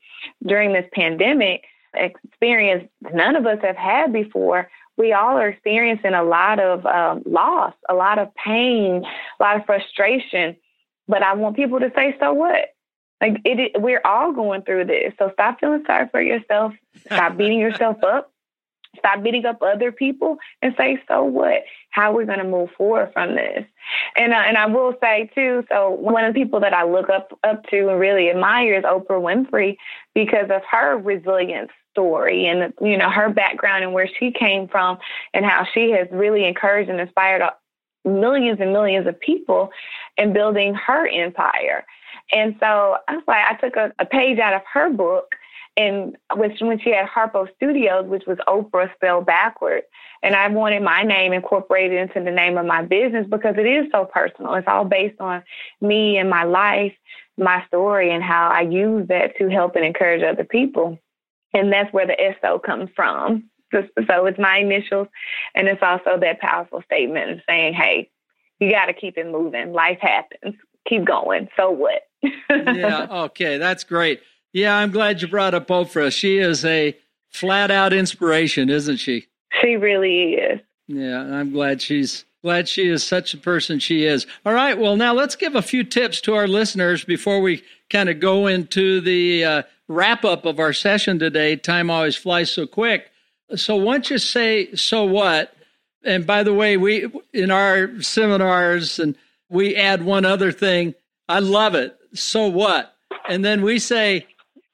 during 0.46 0.72
this 0.72 0.86
pandemic, 0.92 1.64
experience 1.94 2.88
none 3.12 3.36
of 3.36 3.46
us 3.46 3.58
have 3.62 3.76
had 3.76 4.12
before, 4.12 4.70
we 4.96 5.12
all 5.12 5.36
are 5.36 5.48
experiencing 5.48 6.14
a 6.14 6.22
lot 6.22 6.60
of 6.60 6.84
um, 6.86 7.22
loss, 7.24 7.74
a 7.88 7.94
lot 7.94 8.18
of 8.18 8.34
pain, 8.34 9.04
a 9.40 9.42
lot 9.42 9.56
of 9.56 9.64
frustration. 9.64 10.56
But 11.08 11.22
I 11.22 11.34
want 11.34 11.56
people 11.56 11.80
to 11.80 11.90
say, 11.94 12.14
so 12.20 12.32
what? 12.32 12.68
Like 13.22 13.40
it, 13.44 13.80
we're 13.80 14.02
all 14.04 14.32
going 14.32 14.62
through 14.62 14.86
this. 14.86 15.14
So 15.18 15.30
stop 15.34 15.60
feeling 15.60 15.84
sorry 15.86 16.08
for 16.10 16.20
yourself. 16.20 16.74
Stop 17.06 17.36
beating 17.36 17.58
yourself 17.66 18.02
up. 18.02 18.32
Stop 18.98 19.22
beating 19.22 19.46
up 19.46 19.62
other 19.62 19.90
people 19.90 20.36
and 20.60 20.74
say, 20.76 21.00
so 21.08 21.22
what? 21.22 21.62
How 21.90 22.12
are 22.12 22.16
we 22.16 22.26
going 22.26 22.40
to 22.40 22.44
move 22.44 22.70
forward 22.76 23.10
from 23.14 23.36
this? 23.36 23.64
And 24.16 24.32
uh, 24.32 24.36
and 24.36 24.58
I 24.58 24.66
will 24.66 24.94
say 25.00 25.30
too. 25.34 25.64
So 25.70 25.90
one 25.90 26.24
of 26.24 26.34
the 26.34 26.40
people 26.40 26.60
that 26.60 26.74
I 26.74 26.84
look 26.84 27.08
up 27.08 27.38
up 27.44 27.64
to 27.68 27.88
and 27.88 28.00
really 28.00 28.28
admire 28.28 28.74
is 28.74 28.84
Oprah 28.84 29.06
Winfrey 29.22 29.76
because 30.14 30.50
of 30.50 30.62
her 30.70 30.98
resilience 30.98 31.70
story 31.92 32.46
and 32.46 32.72
you 32.80 32.96
know 32.98 33.10
her 33.10 33.30
background 33.30 33.84
and 33.84 33.92
where 33.92 34.08
she 34.18 34.32
came 34.32 34.66
from 34.66 34.98
and 35.32 35.44
how 35.44 35.64
she 35.72 35.90
has 35.90 36.08
really 36.10 36.44
encouraged 36.44 36.90
and 36.90 37.00
inspired 37.00 37.42
millions 38.04 38.58
and 38.60 38.72
millions 38.72 39.06
of 39.06 39.18
people 39.20 39.70
in 40.16 40.32
building 40.32 40.74
her 40.74 41.06
empire. 41.08 41.84
And 42.30 42.56
so 42.60 42.96
I 43.08 43.16
was 43.16 43.24
like, 43.26 43.44
I 43.48 43.54
took 43.54 43.76
a, 43.76 43.92
a 43.98 44.06
page 44.06 44.38
out 44.38 44.54
of 44.54 44.62
her 44.72 44.90
book 44.90 45.34
and 45.76 46.16
which 46.34 46.60
when 46.60 46.78
she 46.78 46.90
had 46.90 47.06
Harpo 47.06 47.48
Studios, 47.56 48.06
which 48.06 48.24
was 48.26 48.38
Oprah 48.46 48.92
spelled 48.94 49.26
backwards. 49.26 49.86
And 50.22 50.34
I 50.34 50.48
wanted 50.48 50.82
my 50.82 51.02
name 51.02 51.32
incorporated 51.32 51.98
into 51.98 52.22
the 52.22 52.34
name 52.34 52.58
of 52.58 52.66
my 52.66 52.82
business 52.82 53.26
because 53.28 53.54
it 53.56 53.66
is 53.66 53.86
so 53.90 54.04
personal. 54.04 54.54
It's 54.54 54.68
all 54.68 54.84
based 54.84 55.20
on 55.20 55.42
me 55.80 56.18
and 56.18 56.28
my 56.28 56.44
life, 56.44 56.92
my 57.38 57.64
story, 57.66 58.14
and 58.14 58.22
how 58.22 58.50
I 58.50 58.60
use 58.62 59.08
that 59.08 59.36
to 59.38 59.48
help 59.48 59.74
and 59.76 59.84
encourage 59.84 60.22
other 60.22 60.44
people. 60.44 60.98
And 61.54 61.72
that's 61.72 61.92
where 61.92 62.06
the 62.06 62.16
SO 62.40 62.58
comes 62.58 62.90
from. 62.94 63.44
So 64.06 64.26
it's 64.26 64.38
my 64.38 64.58
initials, 64.58 65.08
and 65.54 65.66
it's 65.66 65.82
also 65.82 66.18
that 66.20 66.40
powerful 66.40 66.82
statement 66.82 67.30
of 67.30 67.40
saying, 67.48 67.72
hey, 67.72 68.10
you 68.60 68.70
got 68.70 68.86
to 68.86 68.92
keep 68.92 69.16
it 69.16 69.26
moving. 69.26 69.72
Life 69.72 69.98
happens. 69.98 70.56
Keep 70.88 71.04
going. 71.06 71.48
So 71.56 71.70
what? 71.70 72.02
yeah, 72.50 73.06
okay, 73.10 73.58
that's 73.58 73.84
great. 73.84 74.20
Yeah, 74.52 74.76
I'm 74.76 74.90
glad 74.90 75.22
you 75.22 75.28
brought 75.28 75.54
up 75.54 75.68
Oprah. 75.68 76.12
She 76.12 76.38
is 76.38 76.64
a 76.64 76.96
flat 77.30 77.70
out 77.70 77.92
inspiration, 77.92 78.68
isn't 78.68 78.98
she? 78.98 79.26
She 79.60 79.76
really 79.76 80.34
is. 80.34 80.60
Yeah, 80.88 81.20
I'm 81.20 81.52
glad 81.52 81.80
she's 81.80 82.24
glad 82.42 82.68
she 82.68 82.88
is 82.88 83.04
such 83.04 83.34
a 83.34 83.38
person 83.38 83.78
she 83.78 84.04
is. 84.04 84.26
All 84.44 84.52
right, 84.52 84.76
well 84.76 84.96
now 84.96 85.14
let's 85.14 85.36
give 85.36 85.54
a 85.54 85.62
few 85.62 85.84
tips 85.84 86.20
to 86.22 86.34
our 86.34 86.48
listeners 86.48 87.04
before 87.04 87.40
we 87.40 87.62
kind 87.88 88.08
of 88.08 88.20
go 88.20 88.46
into 88.46 89.00
the 89.00 89.44
uh, 89.44 89.62
wrap 89.88 90.24
up 90.24 90.44
of 90.44 90.58
our 90.58 90.72
session 90.72 91.18
today. 91.18 91.56
Time 91.56 91.90
always 91.90 92.16
flies 92.16 92.50
so 92.50 92.66
quick. 92.66 93.10
So 93.54 93.76
once 93.76 94.10
you 94.10 94.18
say 94.18 94.74
so 94.74 95.04
what, 95.04 95.54
and 96.04 96.26
by 96.26 96.42
the 96.42 96.54
way, 96.54 96.76
we 96.76 97.10
in 97.32 97.50
our 97.50 98.00
seminars 98.02 98.98
and 98.98 99.16
we 99.52 99.76
add 99.76 100.02
one 100.02 100.24
other 100.24 100.50
thing. 100.50 100.94
I 101.28 101.38
love 101.38 101.74
it. 101.74 101.96
So 102.14 102.48
what? 102.48 102.94
And 103.28 103.44
then 103.44 103.62
we 103.62 103.78
say 103.78 104.26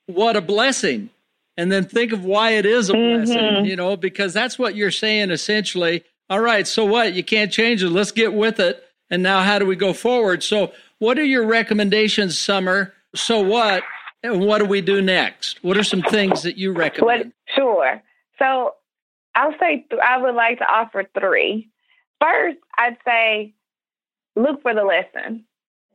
what 0.06 0.36
a 0.36 0.40
blessing. 0.40 1.10
And 1.56 1.72
then 1.72 1.84
think 1.84 2.12
of 2.12 2.24
why 2.24 2.52
it 2.52 2.64
is 2.64 2.88
a 2.88 2.92
blessing, 2.92 3.36
mm-hmm. 3.36 3.64
you 3.64 3.74
know, 3.74 3.96
because 3.96 4.32
that's 4.32 4.58
what 4.58 4.76
you're 4.76 4.92
saying 4.92 5.30
essentially. 5.30 6.04
All 6.30 6.40
right, 6.40 6.66
so 6.66 6.84
what? 6.84 7.14
You 7.14 7.24
can't 7.24 7.50
change 7.50 7.82
it. 7.82 7.90
Let's 7.90 8.12
get 8.12 8.32
with 8.32 8.60
it. 8.60 8.84
And 9.10 9.22
now 9.22 9.42
how 9.42 9.58
do 9.58 9.66
we 9.66 9.74
go 9.74 9.92
forward? 9.92 10.42
So, 10.42 10.72
what 10.98 11.18
are 11.18 11.24
your 11.24 11.46
recommendations, 11.46 12.38
Summer? 12.38 12.92
So 13.14 13.40
what? 13.40 13.82
And 14.22 14.40
what 14.40 14.58
do 14.58 14.66
we 14.66 14.80
do 14.80 15.00
next? 15.00 15.62
What 15.62 15.76
are 15.76 15.84
some 15.84 16.02
things 16.02 16.42
that 16.42 16.58
you 16.58 16.72
recommend? 16.72 17.24
What, 17.24 17.54
sure. 17.56 18.02
So, 18.38 18.74
I'll 19.34 19.54
say 19.58 19.86
th- 19.90 20.02
I 20.04 20.18
would 20.18 20.34
like 20.34 20.58
to 20.58 20.64
offer 20.64 21.04
three. 21.18 21.70
First, 22.20 22.58
I'd 22.76 22.98
say 23.04 23.54
look 24.38 24.62
for 24.62 24.74
the 24.74 24.84
lesson 24.84 25.44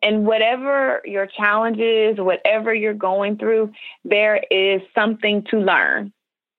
and 0.03 0.25
whatever 0.25 1.01
your 1.05 1.25
challenge 1.25 1.79
is, 1.79 2.17
whatever 2.17 2.73
you're 2.73 2.93
going 2.93 3.37
through, 3.37 3.71
there 4.03 4.43
is 4.51 4.81
something 4.93 5.43
to 5.49 5.59
learn. 5.59 6.11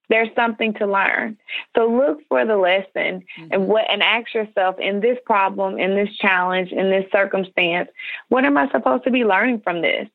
There's 0.09 0.29
something 0.35 0.75
to 0.75 0.87
learn. 0.87 1.39
So 1.77 1.87
look 1.87 2.21
for 2.29 2.45
the 2.45 2.57
lesson 2.57 3.23
mm-hmm. 3.39 3.49
and 3.53 3.69
what 3.69 3.91
and 3.91 4.03
ask 4.03 4.35
yourself 4.35 4.77
in 4.79 5.01
this 5.01 5.19
problem, 5.25 5.79
in 5.79 5.95
this 5.95 6.15
challenge, 6.17 6.73
in 6.73 6.91
this 6.91 7.11
circumstance, 7.13 7.89
what 8.29 8.45
am 8.45 8.57
I 8.57 8.71
supposed 8.71 9.05
to 9.05 9.11
be 9.11 9.25
learning 9.25 9.61
from 9.61 9.83
this? 9.83 10.09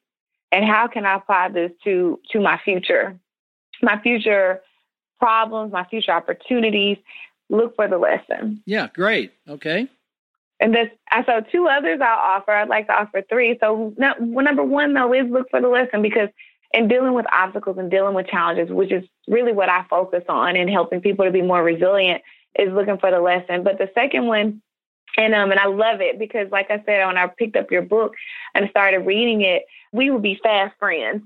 And 0.51 0.65
how 0.65 0.88
can 0.88 1.05
I 1.05 1.15
apply 1.15 1.49
this 1.49 1.71
to 1.84 2.19
to 2.32 2.39
my 2.39 2.60
future? 2.63 3.17
My 3.82 3.99
future 4.01 4.62
problems, 5.19 5.71
my 5.71 5.86
future 5.86 6.12
opportunities. 6.12 6.97
Look 7.49 7.75
for 7.75 7.88
the 7.88 7.97
lesson. 7.97 8.62
Yeah, 8.65 8.88
great. 8.93 9.34
Okay. 9.47 9.88
And 10.60 10.74
this, 10.74 10.89
so 11.26 11.41
two 11.52 11.67
others 11.67 12.00
I'll 12.02 12.38
offer. 12.38 12.52
I'd 12.52 12.69
like 12.69 12.88
to 12.88 12.93
offer 12.93 13.24
three. 13.30 13.58
So 13.62 13.93
number 13.98 14.63
one 14.63 14.93
though 14.93 15.13
is 15.13 15.30
look 15.30 15.50
for 15.50 15.62
the 15.62 15.69
lesson 15.69 16.02
because 16.02 16.30
in 16.74 16.88
dealing 16.88 17.13
with 17.13 17.26
obstacles 17.32 17.78
and 17.78 17.89
dealing 17.89 18.13
with 18.13 18.28
challenges, 18.28 18.69
which 18.69 18.91
is 18.91 19.04
really 19.28 19.54
what 19.54 19.69
I 19.69 19.86
focus 19.89 20.24
on 20.30 20.56
in 20.56 20.67
helping 20.67 21.02
people 21.02 21.26
to 21.26 21.32
be 21.32 21.41
more 21.41 21.63
resilient, 21.63 22.22
is 22.58 22.72
looking 22.72 22.98
for 22.98 23.12
the 23.12 23.19
lesson. 23.19 23.63
But 23.63 23.78
the 23.78 23.89
second 23.95 24.28
one, 24.28 24.62
and 25.17 25.34
um, 25.34 25.52
and 25.52 25.60
I 25.60 25.65
love 25.65 26.02
it 26.02 26.19
because, 26.19 26.50
like 26.52 26.69
I 26.69 26.84
said, 26.86 27.06
when 27.06 27.17
I 27.17 27.28
picked 27.28 27.56
up 27.56 27.72
your 27.72 27.82
book 27.82 28.13
and 28.54 28.69
started 28.69 29.00
reading 29.00 29.41
it, 29.41 29.63
we 29.91 30.12
will 30.12 30.19
be 30.19 30.39
fast 30.41 30.76
friends. 30.78 31.24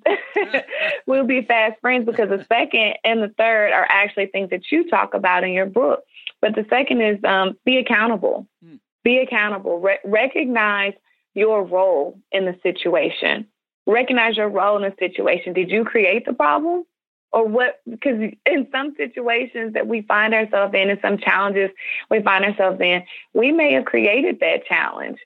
we'll 1.08 1.26
be 1.26 1.41
fast 1.41 1.80
friends 1.82 2.06
because 2.06 2.30
the 2.30 2.46
second 2.48 2.96
and 3.04 3.22
the 3.22 3.34
third 3.38 3.74
are 3.74 3.86
actually 3.89 4.28
things 4.28 4.50
that 4.52 4.72
you 4.72 4.89
talk 4.89 5.13
about 5.13 5.43
in 5.43 5.52
your 5.52 5.65
book. 5.65 6.04
But 6.39 6.56
the 6.56 6.65
second 6.69 7.02
is 7.02 7.24
um, 7.26 7.58
be 7.65 7.78
accountable. 7.78 8.48
Hmm. 8.63 8.76
Be 9.04 9.20
accountable. 9.20 9.80
Re- 9.80 10.00
recognize 10.04 10.94
your 11.34 11.63
role 11.63 12.20
in 12.32 12.46
the 12.46 12.58
situation. 12.63 13.48
Recognize 13.86 14.38
your 14.38 14.50
role 14.50 14.78
in 14.78 14.84
the 14.84 14.96
situation. 14.98 15.54
Did 15.54 15.70
you 15.70 15.84
create 15.84 16.26
the 16.26 16.34
problem? 16.34 16.84
Or 17.32 17.48
what? 17.48 17.82
Because 17.89 18.32
in 18.46 18.68
some 18.72 18.94
situations 18.96 19.74
that 19.74 19.88
we 19.88 20.04
find 20.04 20.34
ourselves 20.34 20.74
in, 20.76 20.89
and 20.89 21.00
some 21.02 21.18
challenges 21.18 21.72
we 22.10 22.22
find 22.22 22.46
ourselves 22.46 22.80
in, 22.80 23.04
we 23.34 23.52
may 23.52 23.74
have 23.74 23.86
created 23.86 24.39
that 24.39 24.66
challenge. 24.68 25.18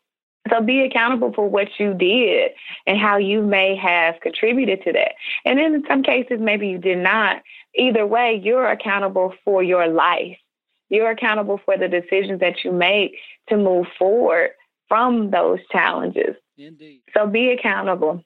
So 0.49 0.61
be 0.61 0.81
accountable 0.83 1.33
for 1.33 1.49
what 1.49 1.67
you 1.77 1.93
did 1.93 2.51
and 2.85 2.97
how 2.97 3.17
you 3.17 3.41
may 3.41 3.75
have 3.75 4.21
contributed 4.21 4.83
to 4.83 4.93
that. 4.93 5.13
And 5.43 5.59
in 5.59 5.83
some 5.87 6.03
cases, 6.03 6.39
maybe 6.39 6.69
you 6.69 6.77
did 6.77 6.99
not. 6.99 7.41
Either 7.75 8.07
way, 8.07 8.39
you're 8.41 8.69
accountable 8.69 9.33
for 9.43 9.61
your 9.61 9.87
life. 9.87 10.37
You're 10.89 11.11
accountable 11.11 11.59
for 11.65 11.77
the 11.77 11.89
decisions 11.89 12.39
that 12.39 12.63
you 12.63 12.71
make 12.71 13.17
to 13.49 13.57
move 13.57 13.87
forward 13.97 14.51
from 14.87 15.31
those 15.31 15.59
challenges. 15.71 16.35
Indeed. 16.57 17.01
So 17.13 17.27
be 17.27 17.51
accountable. 17.51 18.23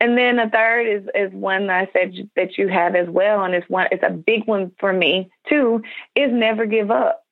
And 0.00 0.18
then 0.18 0.36
the 0.36 0.50
third 0.52 0.86
is 0.86 1.08
is 1.14 1.32
one 1.32 1.68
that 1.68 1.88
I 1.88 1.92
said 1.92 2.28
that 2.36 2.58
you 2.58 2.68
have 2.68 2.94
as 2.94 3.08
well, 3.08 3.44
and 3.44 3.54
it's 3.54 3.68
one 3.68 3.86
it's 3.90 4.02
a 4.02 4.10
big 4.10 4.46
one 4.46 4.72
for 4.78 4.92
me 4.92 5.30
too. 5.48 5.82
Is 6.16 6.32
never 6.32 6.66
give 6.66 6.90
up. 6.90 7.22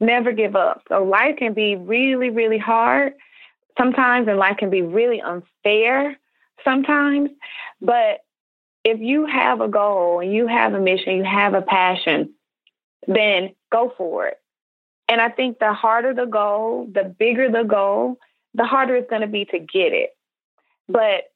Never 0.00 0.32
give 0.32 0.54
up. 0.54 0.82
So 0.88 1.02
life 1.02 1.36
can 1.36 1.52
be 1.52 1.76
really 1.76 2.30
really 2.30 2.58
hard 2.58 3.14
sometimes, 3.76 4.28
and 4.28 4.38
life 4.38 4.56
can 4.56 4.70
be 4.70 4.82
really 4.82 5.20
unfair 5.20 6.16
sometimes. 6.64 7.30
But 7.80 8.20
if 8.84 9.00
you 9.00 9.26
have 9.26 9.60
a 9.60 9.68
goal 9.68 10.20
and 10.20 10.32
you 10.32 10.46
have 10.46 10.74
a 10.74 10.80
mission, 10.80 11.16
you 11.16 11.24
have 11.24 11.54
a 11.54 11.62
passion, 11.62 12.32
then 13.08 13.54
go 13.72 13.92
for 13.98 14.28
it. 14.28 14.38
And 15.08 15.20
I 15.20 15.28
think 15.28 15.58
the 15.58 15.72
harder 15.72 16.12
the 16.12 16.26
goal, 16.26 16.88
the 16.92 17.04
bigger 17.04 17.50
the 17.50 17.62
goal, 17.62 18.18
the 18.54 18.64
harder 18.64 18.96
it's 18.96 19.08
going 19.08 19.22
to 19.22 19.28
be 19.28 19.44
to 19.46 19.58
get 19.58 19.92
it. 19.92 20.10
But 20.88 21.30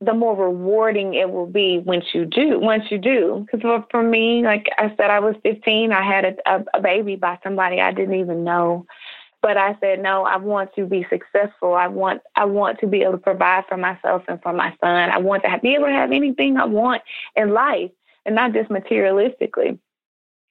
the 0.00 0.14
more 0.14 0.34
rewarding 0.34 1.14
it 1.14 1.30
will 1.30 1.46
be 1.46 1.78
once 1.78 2.06
you 2.14 2.24
do. 2.24 2.58
Once 2.58 2.84
you 2.90 2.98
do, 2.98 3.44
because 3.44 3.60
for, 3.60 3.84
for 3.90 4.02
me, 4.02 4.42
like 4.42 4.66
I 4.78 4.88
said, 4.96 5.10
I 5.10 5.20
was 5.20 5.34
15. 5.42 5.92
I 5.92 6.02
had 6.02 6.24
a, 6.24 6.36
a, 6.46 6.64
a 6.74 6.80
baby 6.80 7.16
by 7.16 7.38
somebody 7.42 7.80
I 7.80 7.92
didn't 7.92 8.14
even 8.14 8.42
know, 8.42 8.86
but 9.42 9.58
I 9.58 9.76
said 9.80 10.00
no. 10.02 10.24
I 10.24 10.38
want 10.38 10.74
to 10.76 10.86
be 10.86 11.06
successful. 11.10 11.74
I 11.74 11.88
want 11.88 12.22
I 12.34 12.46
want 12.46 12.78
to 12.80 12.86
be 12.86 13.02
able 13.02 13.12
to 13.12 13.18
provide 13.18 13.64
for 13.68 13.76
myself 13.76 14.22
and 14.26 14.40
for 14.42 14.54
my 14.54 14.74
son. 14.80 15.10
I 15.10 15.18
want 15.18 15.42
to 15.42 15.50
have, 15.50 15.60
be 15.60 15.74
able 15.74 15.86
to 15.86 15.92
have 15.92 16.12
anything 16.12 16.56
I 16.56 16.64
want 16.64 17.02
in 17.36 17.50
life, 17.50 17.90
and 18.24 18.34
not 18.34 18.54
just 18.54 18.70
materialistically. 18.70 19.78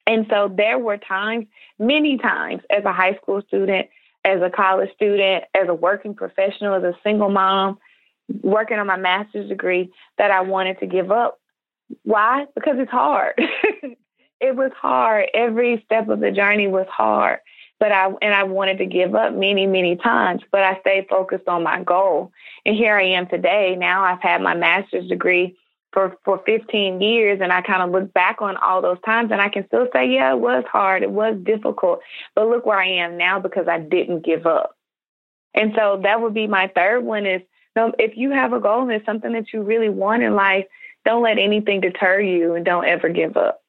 And 0.10 0.26
so 0.28 0.52
there 0.52 0.80
were 0.80 0.98
times, 0.98 1.46
many 1.78 2.18
times, 2.18 2.64
as 2.72 2.84
a 2.84 2.92
high 2.92 3.14
school 3.22 3.44
student, 3.48 3.90
as 4.26 4.42
a 4.42 4.50
college 4.50 4.90
student, 4.96 5.44
as 5.54 5.70
a 5.70 5.74
working 5.76 6.16
professional, 6.16 6.74
as 6.74 6.84
a 6.84 6.98
single 7.04 7.30
mom, 7.30 7.78
working 8.42 8.80
on 8.80 8.88
my 8.88 8.98
master's 8.98 9.50
degree, 9.50 9.92
that 10.18 10.32
I 10.32 10.42
wanted 10.42 10.80
to 10.80 10.88
give 10.88 11.12
up. 11.12 11.40
Why? 12.02 12.48
Because 12.56 12.78
it's 12.80 12.90
hard. 12.90 13.36
it 14.42 14.56
was 14.56 14.72
hard. 14.76 15.28
Every 15.36 15.84
step 15.86 16.10
of 16.10 16.22
the 16.22 16.32
journey 16.32 16.68
was 16.68 16.88
hard. 16.90 17.38
But 17.80 17.92
I 17.92 18.12
and 18.24 18.34
I 18.34 18.44
wanted 18.44 18.80
to 18.80 18.88
give 18.88 19.14
up 19.14 19.34
many, 19.34 19.68
many 19.68 19.96
times, 19.96 20.42
but 20.52 20.64
I 20.64 20.80
stayed 20.82 21.08
focused 21.08 21.48
on 21.48 21.62
my 21.64 21.84
goal. 21.84 22.32
And 22.66 22.76
here 22.76 22.98
I 22.98 23.12
am 23.12 23.28
today. 23.28 23.76
Now 23.78 24.04
I've 24.04 24.22
had 24.22 24.42
my 24.42 24.56
master's 24.56 25.08
degree 25.08 25.56
for 25.92 26.18
for 26.24 26.42
15 26.46 27.02
years 27.02 27.40
and 27.42 27.52
I 27.52 27.62
kind 27.62 27.82
of 27.82 27.92
look 27.92 28.14
back 28.14 28.42
on 28.42 28.58
all 28.58 28.82
those 28.82 29.02
times 29.06 29.32
and 29.32 29.42
I 29.42 29.50
can 29.50 29.66
still 29.68 29.88
say 29.94 30.10
yeah 30.10 30.32
it 30.34 30.40
was 30.40 30.64
hard 30.72 31.04
it 31.04 31.12
was 31.12 31.36
difficult 31.44 32.02
but 32.36 32.48
look 32.48 32.66
where 32.66 32.80
I 32.80 32.88
am 32.88 33.18
now 33.18 33.40
because 33.40 33.68
I 33.68 33.80
didn't 33.80 34.26
give 34.26 34.46
up 34.46 34.76
and 35.54 35.74
so 35.76 36.00
that 36.04 36.22
would 36.22 36.34
be 36.34 36.48
my 36.48 36.72
third 36.74 37.04
one 37.04 37.26
is 37.26 37.42
No, 37.76 37.94
if 38.00 38.18
you 38.18 38.32
have 38.32 38.54
a 38.54 38.60
goal 38.60 38.84
and 38.84 38.92
it's 38.92 39.06
something 39.06 39.34
that 39.34 39.54
you 39.54 39.62
really 39.62 39.90
want 39.90 40.24
in 40.24 40.36
life, 40.36 40.66
don't 41.06 41.24
let 41.24 41.38
anything 41.38 41.82
deter 41.82 42.20
you 42.20 42.56
and 42.56 42.66
don't 42.66 42.86
ever 42.86 43.10
give 43.10 43.38
up. 43.38 43.62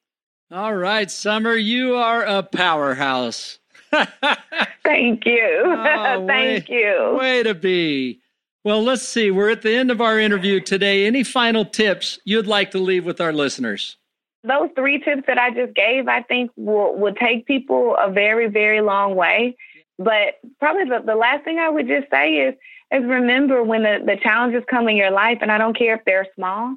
All 0.51 0.75
right, 0.75 1.09
Summer, 1.09 1.55
you 1.55 1.95
are 1.95 2.23
a 2.23 2.43
powerhouse. 2.43 3.59
Thank 4.83 5.25
you. 5.25 5.63
Oh, 5.65 6.23
Thank 6.27 6.67
way, 6.67 6.75
you. 6.75 7.17
Way 7.17 7.43
to 7.43 7.53
be. 7.53 8.20
Well, 8.63 8.83
let's 8.83 9.01
see. 9.01 9.31
We're 9.31 9.49
at 9.49 9.63
the 9.63 9.75
end 9.75 9.89
of 9.89 10.01
our 10.01 10.19
interview 10.19 10.59
today. 10.59 11.07
Any 11.07 11.23
final 11.23 11.65
tips 11.65 12.19
you'd 12.25 12.45
like 12.45 12.71
to 12.71 12.77
leave 12.77 13.05
with 13.05 13.19
our 13.19 13.33
listeners? 13.33 13.97
Those 14.43 14.69
three 14.75 14.99
tips 14.99 15.23
that 15.27 15.39
I 15.39 15.51
just 15.51 15.73
gave, 15.73 16.07
I 16.07 16.21
think 16.21 16.51
will, 16.55 16.95
will 16.95 17.13
take 17.13 17.47
people 17.47 17.95
a 17.99 18.11
very, 18.11 18.47
very 18.47 18.81
long 18.81 19.15
way. 19.15 19.55
But 19.97 20.39
probably 20.59 20.85
the, 20.85 21.01
the 21.05 21.15
last 21.15 21.43
thing 21.43 21.59
I 21.59 21.69
would 21.69 21.87
just 21.87 22.09
say 22.11 22.33
is, 22.33 22.55
is 22.91 23.03
remember 23.03 23.63
when 23.63 23.83
the, 23.83 23.99
the 24.05 24.17
challenges 24.21 24.63
come 24.69 24.87
in 24.87 24.95
your 24.95 25.11
life, 25.11 25.39
and 25.41 25.51
I 25.51 25.57
don't 25.57 25.77
care 25.77 25.95
if 25.95 26.05
they're 26.05 26.27
small 26.35 26.75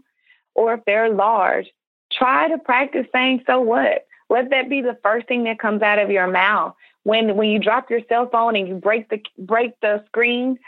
or 0.55 0.75
if 0.75 0.81
they're 0.87 1.13
large, 1.13 1.67
try 2.13 2.49
to 2.49 2.59
practice 2.59 3.07
saying, 3.13 3.43
so 3.47 3.61
what? 3.61 4.07
Let 4.31 4.51
that 4.51 4.71
be 4.71 4.81
the 4.81 4.99
first 5.03 5.29
thing 5.29 5.45
that 5.45 5.59
comes 5.59 5.83
out 5.83 5.99
of 5.99 6.11
your 6.11 6.31
mouth. 6.31 6.75
When 7.03 7.37
when 7.37 7.51
you 7.51 7.59
drop 7.59 7.91
your 7.91 8.01
cell 8.09 8.31
phone 8.31 8.57
and 8.57 8.67
you 8.67 8.77
break 8.77 9.11
the 9.11 9.21
break 9.39 9.79
the 9.81 10.03
screen, 10.07 10.59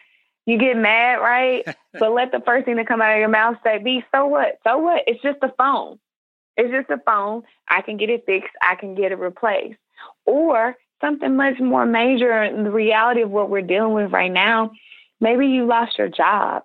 you 0.46 0.59
get 0.59 0.76
mad, 0.76 1.16
right? 1.16 1.66
but 1.92 2.12
let 2.12 2.32
the 2.32 2.40
first 2.44 2.64
thing 2.64 2.76
that 2.76 2.88
come 2.88 3.02
out 3.02 3.12
of 3.12 3.18
your 3.18 3.28
mouth 3.28 3.56
say, 3.62 3.78
"Be 3.78 4.04
so 4.14 4.26
what? 4.26 4.59
So 4.64 4.78
what? 4.78 5.02
It's 5.06 5.22
just 5.22 5.38
a 5.42 5.52
phone. 5.59 5.98
It's 6.56 6.70
just 6.70 6.90
a 6.90 7.02
phone. 7.04 7.42
I 7.68 7.82
can 7.82 7.96
get 7.96 8.09
it 8.09 8.24
fixed. 8.24 8.54
I 8.62 8.76
can 8.76 8.94
get 8.94 9.12
it 9.12 9.18
replaced." 9.18 9.78
Or 10.24 10.76
something 11.00 11.37
much 11.37 11.61
more 11.61 11.87
major 11.87 12.42
in 12.42 12.64
the 12.64 12.70
reality 12.70 13.22
of 13.22 13.30
what 13.30 13.50
we're 13.50 13.62
dealing 13.62 13.92
with 13.92 14.12
right 14.12 14.32
now. 14.32 14.70
Maybe 15.20 15.46
you 15.46 15.66
lost 15.66 15.98
your 15.98 16.09
job. 16.09 16.62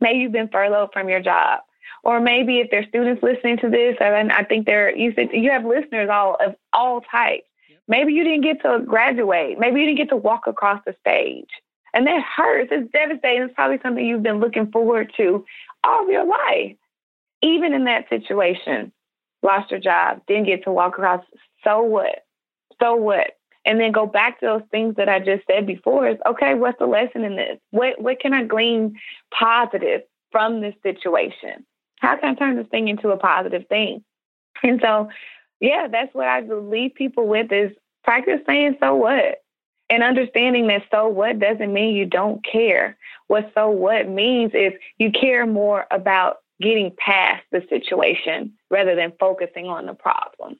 Maybe 0.00 0.20
you've 0.20 0.32
been 0.32 0.48
furloughed 0.48 0.90
from 0.92 1.08
your 1.08 1.20
job. 1.20 1.60
Or 2.02 2.20
maybe 2.20 2.60
if 2.60 2.70
there's 2.70 2.86
students 2.88 3.22
listening 3.22 3.58
to 3.58 3.68
this, 3.68 3.96
and 4.00 4.30
I 4.30 4.44
think 4.44 4.66
there 4.66 4.94
you 4.94 5.12
said 5.14 5.30
you 5.32 5.50
have 5.50 5.64
listeners 5.64 6.08
all 6.10 6.36
of 6.44 6.54
all 6.72 7.00
types. 7.00 7.46
Maybe 7.88 8.12
you 8.12 8.24
didn't 8.24 8.42
get 8.42 8.62
to 8.62 8.80
graduate. 8.84 9.58
Maybe 9.58 9.80
you 9.80 9.86
didn't 9.86 9.98
get 9.98 10.08
to 10.10 10.16
walk 10.16 10.46
across 10.46 10.82
the 10.84 10.94
stage. 11.00 11.48
And 11.96 12.06
that 12.06 12.22
hurts. 12.22 12.68
It's 12.70 12.92
devastating. 12.92 13.44
It's 13.44 13.54
probably 13.54 13.78
something 13.82 14.04
you've 14.04 14.22
been 14.22 14.38
looking 14.38 14.70
forward 14.70 15.10
to 15.16 15.46
all 15.82 16.10
your 16.10 16.26
life. 16.26 16.76
Even 17.40 17.72
in 17.72 17.84
that 17.84 18.06
situation, 18.10 18.92
lost 19.42 19.70
your 19.70 19.80
job, 19.80 20.20
didn't 20.28 20.44
get 20.44 20.62
to 20.64 20.70
walk 20.70 20.98
across. 20.98 21.24
So 21.64 21.80
what? 21.80 22.26
So 22.82 22.96
what? 22.96 23.38
And 23.64 23.80
then 23.80 23.92
go 23.92 24.04
back 24.04 24.40
to 24.40 24.46
those 24.46 24.62
things 24.70 24.96
that 24.96 25.08
I 25.08 25.20
just 25.20 25.46
said 25.46 25.66
before 25.66 26.06
is 26.06 26.18
okay, 26.28 26.52
what's 26.52 26.78
the 26.78 26.84
lesson 26.84 27.24
in 27.24 27.34
this? 27.34 27.58
What 27.70 27.98
what 27.98 28.20
can 28.20 28.34
I 28.34 28.44
glean 28.44 28.96
positive 29.32 30.02
from 30.30 30.60
this 30.60 30.74
situation? 30.82 31.64
How 32.00 32.18
can 32.18 32.28
I 32.28 32.34
turn 32.34 32.56
this 32.56 32.68
thing 32.68 32.88
into 32.88 33.08
a 33.08 33.16
positive 33.16 33.66
thing? 33.68 34.04
And 34.62 34.80
so 34.82 35.08
yeah, 35.60 35.88
that's 35.90 36.14
what 36.14 36.28
I 36.28 36.40
leave 36.40 36.94
people 36.94 37.26
with 37.26 37.50
is 37.52 37.72
practice 38.04 38.40
saying 38.46 38.76
so 38.80 38.94
what? 38.96 39.45
And 39.88 40.02
understanding 40.02 40.66
that 40.68 40.82
so 40.90 41.08
what 41.08 41.38
doesn't 41.38 41.72
mean 41.72 41.94
you 41.94 42.06
don't 42.06 42.44
care. 42.44 42.96
What 43.28 43.50
so 43.54 43.70
what 43.70 44.08
means 44.08 44.52
is 44.54 44.72
you 44.98 45.10
care 45.12 45.46
more 45.46 45.86
about 45.90 46.38
getting 46.60 46.92
past 46.96 47.44
the 47.52 47.62
situation 47.68 48.54
rather 48.70 48.94
than 48.96 49.12
focusing 49.20 49.66
on 49.66 49.86
the 49.86 49.94
problem. 49.94 50.58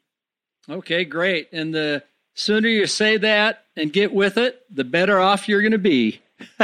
Okay, 0.69 1.05
great. 1.05 1.49
And 1.53 1.75
the 1.75 2.03
sooner 2.35 2.69
you 2.69 2.87
say 2.87 3.17
that 3.17 3.65
and 3.77 3.93
get 3.93 4.13
with 4.13 4.37
it, 4.37 4.63
the 4.75 4.85
better 4.85 5.19
off 5.19 5.49
you're 5.49 5.63
going 5.63 5.73
to 5.73 5.79
be. 5.79 6.21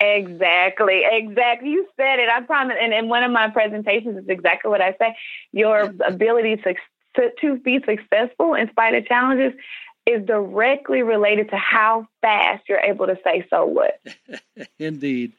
exactly, 0.00 1.02
exactly. 1.10 1.68
You 1.68 1.86
said 1.96 2.18
it. 2.18 2.28
I 2.28 2.40
promise. 2.42 2.76
And 2.80 2.94
in 2.94 3.08
one 3.08 3.22
of 3.22 3.30
my 3.30 3.50
presentations 3.50 4.16
is 4.18 4.28
exactly 4.28 4.70
what 4.70 4.80
I 4.80 4.92
say. 4.98 5.16
Your 5.52 5.92
ability 6.06 6.56
to 6.56 6.74
to, 7.16 7.30
to 7.40 7.56
be 7.58 7.80
successful 7.86 8.54
in 8.54 8.68
spite 8.70 8.94
of 8.94 9.06
challenges 9.06 9.58
is 10.06 10.24
directly 10.24 11.02
related 11.02 11.50
to 11.50 11.56
how 11.56 12.06
fast 12.20 12.68
you're 12.68 12.80
able 12.80 13.06
to 13.06 13.18
say 13.24 13.46
so 13.50 13.66
what. 13.66 14.00
Indeed. 14.78 15.32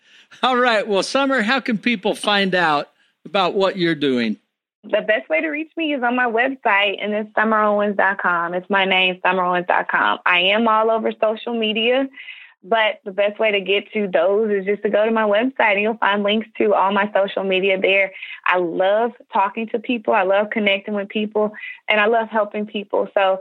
All 0.44 0.58
right. 0.58 0.86
Well, 0.86 1.04
Summer, 1.04 1.42
how 1.42 1.62
can 1.62 1.78
people 1.78 2.14
find 2.14 2.54
out 2.54 2.90
about 3.26 3.54
what 3.54 3.78
you're 3.78 3.96
doing? 3.96 4.38
The 4.84 5.02
best 5.02 5.30
way 5.30 5.42
to 5.42 5.48
reach 5.48 5.72
me 5.76 5.94
is 5.94 6.04
on 6.04 6.16
my 6.16 6.26
website, 6.26 6.98
and 7.02 7.14
it's 7.14 7.30
summerowens.com. 7.34 8.54
It's 8.54 8.70
my 8.70 8.86
name, 8.86 9.20
summerowens.com. 9.24 10.20
I 10.26 10.40
am 10.40 10.68
all 10.68 10.92
over 10.92 11.12
social 11.20 11.58
media. 11.58 12.08
But 12.64 13.00
the 13.06 13.12
best 13.12 13.40
way 13.40 13.52
to 13.52 13.62
get 13.62 13.92
to 13.94 14.10
those 14.12 14.52
is 14.52 14.66
just 14.66 14.82
to 14.82 14.90
go 14.90 15.06
to 15.06 15.12
my 15.12 15.24
website 15.24 15.74
and 15.74 15.82
you'll 15.82 15.98
find 15.98 16.24
links 16.24 16.48
to 16.58 16.74
all 16.74 16.92
my 16.92 17.10
social 17.14 17.44
media 17.44 17.80
there. 17.80 18.12
I 18.46 18.58
love 18.58 19.12
talking 19.32 19.68
to 19.70 19.80
people. 19.80 20.14
I 20.14 20.24
love 20.24 20.50
connecting 20.50 20.96
with 20.96 21.08
people 21.08 21.54
and 21.88 22.02
I 22.02 22.08
love 22.08 22.30
helping 22.30 22.66
people. 22.66 23.08
So 23.14 23.40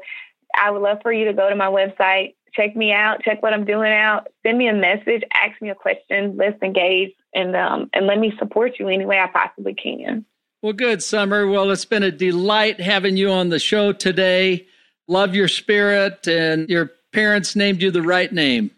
I 0.56 0.70
would 0.70 0.82
love 0.82 0.98
for 1.02 1.12
you 1.12 1.26
to 1.26 1.32
go 1.32 1.48
to 1.48 1.56
my 1.56 1.66
website, 1.66 2.34
check 2.54 2.74
me 2.74 2.92
out, 2.92 3.22
check 3.22 3.42
what 3.42 3.52
I'm 3.52 3.64
doing 3.64 3.92
out, 3.92 4.28
send 4.44 4.58
me 4.58 4.68
a 4.68 4.74
message, 4.74 5.22
ask 5.32 5.60
me 5.60 5.70
a 5.70 5.74
question, 5.74 6.36
let's 6.36 6.60
engage 6.62 7.12
and 7.34 7.54
um, 7.54 7.90
and 7.92 8.06
let 8.06 8.18
me 8.18 8.32
support 8.38 8.72
you 8.78 8.88
any 8.88 9.04
way 9.04 9.18
I 9.18 9.28
possibly 9.28 9.74
can. 9.74 10.24
Well, 10.62 10.72
good, 10.72 11.02
Summer. 11.02 11.46
Well, 11.46 11.70
it's 11.70 11.84
been 11.84 12.02
a 12.02 12.10
delight 12.10 12.80
having 12.80 13.16
you 13.16 13.30
on 13.30 13.50
the 13.50 13.58
show 13.58 13.92
today. 13.92 14.66
Love 15.06 15.34
your 15.34 15.48
spirit, 15.48 16.26
and 16.26 16.68
your 16.68 16.90
parents 17.12 17.54
named 17.54 17.82
you 17.82 17.90
the 17.90 18.02
right 18.02 18.32
name. 18.32 18.70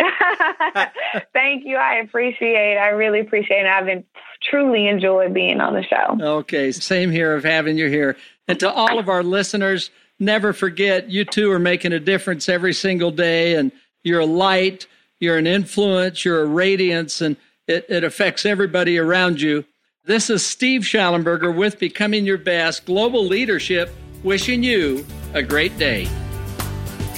Thank 1.32 1.64
you. 1.64 1.76
I 1.76 1.96
appreciate. 1.96 2.78
I 2.78 2.88
really 2.88 3.20
appreciate 3.20 3.60
it. 3.60 3.66
I've 3.66 3.86
been 3.86 4.04
truly 4.42 4.86
enjoyed 4.86 5.34
being 5.34 5.60
on 5.60 5.74
the 5.74 5.82
show. 5.82 6.16
Okay. 6.20 6.72
Same 6.72 7.10
here 7.10 7.34
of 7.34 7.44
having 7.44 7.76
you 7.76 7.88
here. 7.88 8.16
And 8.48 8.58
to 8.60 8.70
all 8.70 8.98
of 8.98 9.08
our 9.08 9.22
listeners, 9.22 9.90
never 10.18 10.52
forget 10.52 11.10
you 11.10 11.24
two 11.24 11.50
are 11.50 11.58
making 11.58 11.92
a 11.92 12.00
difference 12.00 12.48
every 12.48 12.72
single 12.72 13.10
day 13.10 13.54
and 13.54 13.72
you're 14.02 14.20
a 14.20 14.26
light, 14.26 14.86
you're 15.20 15.38
an 15.38 15.46
influence, 15.46 16.24
you're 16.24 16.42
a 16.42 16.46
radiance, 16.46 17.20
and 17.20 17.36
it, 17.66 17.86
it 17.88 18.04
affects 18.04 18.46
everybody 18.46 18.98
around 18.98 19.40
you. 19.40 19.64
This 20.04 20.30
is 20.30 20.46
Steve 20.46 20.82
Shallenberger 20.82 21.54
with 21.54 21.80
Becoming 21.80 22.24
Your 22.24 22.38
Best 22.38 22.84
Global 22.84 23.26
Leadership, 23.26 23.90
wishing 24.22 24.62
you 24.62 25.04
a 25.34 25.42
great 25.42 25.76
day. 25.78 26.04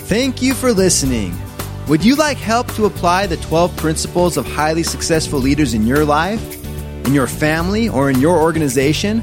Thank 0.06 0.40
you 0.40 0.54
for 0.54 0.72
listening. 0.72 1.36
Would 1.86 2.02
you 2.02 2.16
like 2.16 2.38
help 2.38 2.72
to 2.74 2.86
apply 2.86 3.26
the 3.26 3.36
12 3.38 3.76
principles 3.76 4.36
of 4.36 4.46
highly 4.46 4.82
successful 4.82 5.38
leaders 5.38 5.74
in 5.74 5.86
your 5.86 6.04
life, 6.04 6.64
in 7.06 7.12
your 7.12 7.26
family, 7.26 7.88
or 7.88 8.08
in 8.08 8.20
your 8.20 8.38
organization? 8.38 9.22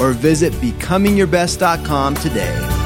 or 0.00 0.12
visit 0.12 0.52
becomingyourbest.com 0.54 2.14
today. 2.16 2.77